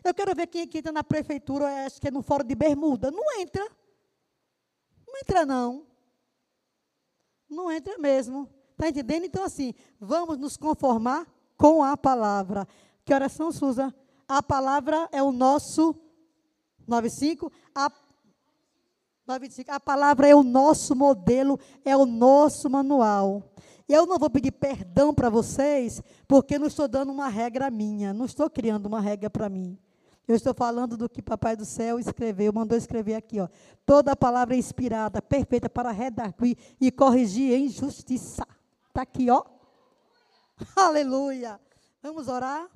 Eu 0.04 0.12
quero 0.12 0.34
ver 0.36 0.48
quem, 0.48 0.68
quem 0.68 0.80
entra 0.80 0.92
na 0.92 1.04
prefeitura, 1.04 1.86
acho 1.86 2.02
que 2.02 2.08
é 2.08 2.12
no 2.12 2.24
fórum 2.24 2.44
de 2.44 2.56
bermuda. 2.56 3.12
Não 3.12 3.40
entra. 3.40 3.64
Não 5.08 5.18
entra, 5.20 5.46
não. 5.46 5.86
Não 7.48 7.72
entra 7.72 7.96
mesmo. 8.00 8.50
Está 8.72 8.90
entendendo? 8.90 9.26
Então, 9.26 9.44
assim, 9.44 9.76
vamos 10.00 10.38
nos 10.40 10.58
conformar 10.58 11.28
com 11.56 11.84
a 11.84 11.96
palavra. 11.96 12.68
Que 13.06 13.14
oração, 13.14 13.52
Suza? 13.52 13.94
A 14.28 14.42
palavra 14.42 15.08
é 15.12 15.22
o 15.22 15.32
nosso 15.32 15.96
95. 16.88 17.52
A 17.76 17.92
95. 19.30 19.72
A 19.72 19.80
palavra 19.80 20.28
é 20.28 20.34
o 20.34 20.42
nosso 20.42 20.96
modelo, 20.96 21.60
é 21.86 21.96
o 21.96 22.06
nosso 22.06 22.68
manual. 22.70 23.44
Eu 23.88 24.06
não 24.06 24.18
vou 24.18 24.30
pedir 24.30 24.52
perdão 24.52 25.14
para 25.14 25.30
vocês, 25.30 26.02
porque 26.28 26.58
não 26.58 26.68
estou 26.68 26.88
dando 26.88 27.12
uma 27.12 27.28
regra 27.28 27.70
minha, 27.70 28.12
não 28.12 28.26
estou 28.26 28.50
criando 28.50 28.88
uma 28.88 29.00
regra 29.00 29.30
para 29.30 29.48
mim. 29.48 29.78
Eu 30.28 30.36
estou 30.36 30.54
falando 30.54 30.96
do 30.96 31.10
que 31.10 31.22
Papai 31.22 31.56
do 31.56 31.66
Céu 31.66 32.00
escreveu, 32.00 32.54
mandou 32.54 32.78
escrever 32.78 33.16
aqui, 33.16 33.40
ó. 33.40 33.48
Toda 33.86 34.16
palavra 34.16 34.56
é 34.56 34.60
inspirada, 34.60 35.22
perfeita 35.22 35.70
para 35.70 35.92
redarguir 35.92 36.58
e 36.80 36.92
corrigir 36.92 37.54
em 37.54 37.68
justiça. 37.68 38.48
Está 38.88 39.02
aqui, 39.04 39.30
ó. 39.30 39.44
Aleluia. 40.76 41.60
Vamos 42.02 42.28
orar? 42.28 42.68